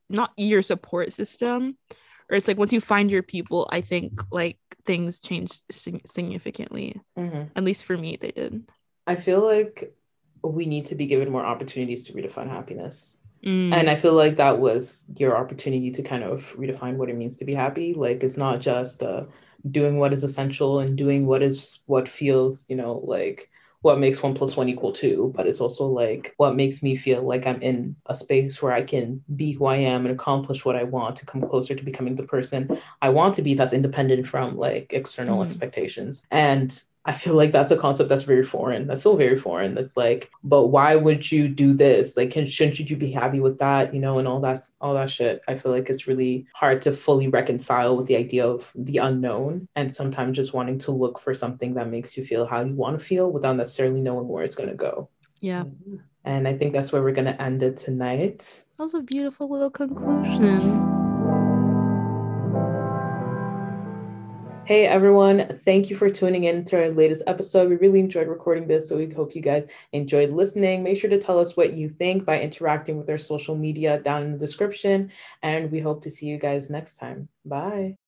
not 0.09 0.33
your 0.37 0.63
support 0.63 1.13
system 1.13 1.77
or 2.31 2.37
it's 2.37 2.49
like 2.49 2.59
once 2.59 2.73
you 2.73 2.81
find 2.81 3.11
your 3.11 3.23
people 3.23 3.69
i 3.73 3.81
think 3.81 4.21
like 4.31 4.59
things 4.85 5.21
change 5.21 5.61
significantly 5.71 7.01
mm-hmm. 7.19 7.45
at 7.55 7.65
least 7.65 7.85
for 7.85 7.97
me 7.97 8.17
they 8.21 8.31
did 8.31 8.69
i 9.07 9.15
feel 9.15 9.41
like 9.41 9.95
we 10.43 10.65
need 10.65 10.87
to 10.87 10.95
be 10.95 11.07
given 11.07 11.31
more 11.31 11.45
opportunities 11.45 12.07
to 12.07 12.13
redefine 12.13 12.49
happiness 12.49 13.19
mm. 13.45 13.73
and 13.73 13.91
i 13.91 13.95
feel 13.95 14.15
like 14.15 14.37
that 14.37 14.59
was 14.59 15.05
your 15.17 15.37
opportunity 15.37 15.91
to 15.91 16.03
kind 16.03 16.25
of 16.25 16.55
redefine 16.57 16.97
what 16.97 17.11
it 17.11 17.17
means 17.17 17.37
to 17.37 17.45
be 17.45 17.55
happy 17.55 17.95
like 17.95 18.23
it's 18.23 18.37
not 18.37 18.61
just 18.61 19.03
uh, 19.03 19.25
doing 19.71 19.99
what 19.99 20.13
is 20.13 20.25
essential 20.25 20.79
and 20.81 20.97
doing 20.97 21.27
what 21.27 21.43
is 21.43 21.81
what 21.87 22.09
feels 22.09 22.65
you 22.69 22.77
know 22.77 23.01
like 23.05 23.51
what 23.83 23.99
makes 23.99 24.23
one 24.23 24.35
plus 24.35 24.57
one 24.57 24.69
equal 24.69 24.93
two, 24.93 25.33
but 25.35 25.47
it's 25.47 25.61
also 25.61 25.87
like 25.87 26.35
what 26.37 26.55
makes 26.55 26.83
me 26.83 26.97
feel 26.97 27.23
like 27.23 27.47
I'm 27.47 27.63
in 27.63 27.97
a 28.07 28.15
space 28.15 28.61
where 28.61 28.73
I 28.73 28.83
can 28.83 29.23
be 29.35 29.53
who 29.53 29.67
I 29.67 29.77
am 29.77 30.05
and 30.05 30.13
accomplish 30.13 30.65
what 30.65 30.77
I 30.77 30.85
want 30.85 31.17
to 31.17 31.27
come 31.27 31.41
closer 31.41 31.75
to 31.75 31.83
becoming 31.83 32.15
the 32.15 32.25
person 32.25 32.79
I 33.01 33.09
want 33.09 33.35
to 33.37 33.43
be 33.43 33.55
that's 33.55 33.73
independent 33.73 34.27
from 34.27 34.59
like 34.59 34.93
external 34.93 35.39
mm-hmm. 35.39 35.47
expectations. 35.47 36.23
And 36.31 36.79
I 37.07 37.13
feel 37.13 37.35
like 37.35 37.53
that's 37.53 37.71
a 37.71 37.77
concept 37.77 38.11
that's 38.11 38.25
very 38.25 38.43
foreign. 38.43 38.87
That's 38.87 39.01
still 39.01 39.17
very 39.17 39.37
foreign. 39.37 39.75
That's 39.75 39.97
like, 39.97 40.31
but 40.45 40.67
why 40.67 40.97
would 40.97 41.33
you 41.33 41.49
do 41.49 41.73
this? 41.73 42.17
Like, 42.17 42.31
can, 42.31 42.45
shouldn't 42.45 42.79
you 42.79 42.97
be 42.97 43.11
happy 43.11 43.41
with 43.41 43.59
that? 43.59 43.95
You 43.95 44.01
know, 44.01 44.19
and 44.19 44.29
all 44.29 44.41
that, 44.41 44.59
all 44.83 44.93
that 44.95 45.09
shit. 45.09 45.41
I 45.49 45.55
feel 45.55 45.73
like 45.73 45.89
it's 45.89 46.07
really 46.07 46.47
hard 46.55 46.83
to 46.83 46.93
fully 46.93 47.29
reconcile 47.29 47.97
with 47.97 48.07
the 48.07 48.17
idea 48.17 48.47
of 48.47 48.71
the 48.75 48.99
unknown, 48.99 49.67
and 49.77 49.93
sometimes 49.93 50.37
just 50.37 50.53
wanting 50.53 50.79
to 50.81 50.91
look 50.91 51.19
for 51.19 51.35
something 51.35 51.75
that 51.75 51.89
makes 51.89 52.17
you 52.17 52.23
feel 52.23 52.47
how 52.47 52.61
you 52.61 52.75
want 52.75 52.99
to 52.99 53.05
feel 53.05 53.31
without 53.31 53.57
necessarily 53.57 54.03
knowing 54.03 54.29
where 54.29 54.45
it's 54.45 54.55
gonna 54.55 54.75
go. 54.75 55.09
Yeah. 55.41 55.65
And 56.25 56.47
I 56.47 56.55
think 56.55 56.75
that's 56.75 56.93
where 56.93 57.03
we're 57.03 57.13
gonna 57.13 57.37
end 57.39 57.63
it 57.63 57.79
tonight. 57.79 58.65
That 58.77 58.85
was 58.85 58.95
a 58.95 59.01
beautiful 59.01 59.49
little 59.49 59.71
conclusion. 59.71 61.00
Hey 64.71 64.87
everyone, 64.87 65.49
thank 65.49 65.91
you 65.91 65.97
for 65.97 66.09
tuning 66.09 66.45
in 66.45 66.65
to 66.67 66.81
our 66.81 66.93
latest 66.93 67.25
episode. 67.27 67.69
We 67.69 67.75
really 67.75 67.99
enjoyed 67.99 68.29
recording 68.29 68.69
this, 68.69 68.89
so 68.89 68.97
we 68.99 69.11
hope 69.11 69.35
you 69.35 69.43
guys 69.43 69.67
enjoyed 69.91 70.31
listening. 70.33 70.85
Make 70.85 70.97
sure 70.97 71.11
to 71.11 71.19
tell 71.19 71.41
us 71.41 71.57
what 71.57 71.73
you 71.73 71.89
think 71.89 72.25
by 72.25 72.41
interacting 72.41 72.97
with 72.97 73.11
our 73.11 73.19
social 73.19 73.57
media 73.57 74.01
down 74.01 74.23
in 74.23 74.33
the 74.33 74.39
description, 74.39 75.11
and 75.43 75.73
we 75.73 75.81
hope 75.81 76.03
to 76.03 76.11
see 76.13 76.27
you 76.27 76.39
guys 76.39 76.71
next 76.71 76.99
time. 76.99 77.29
Bye. 77.45 78.00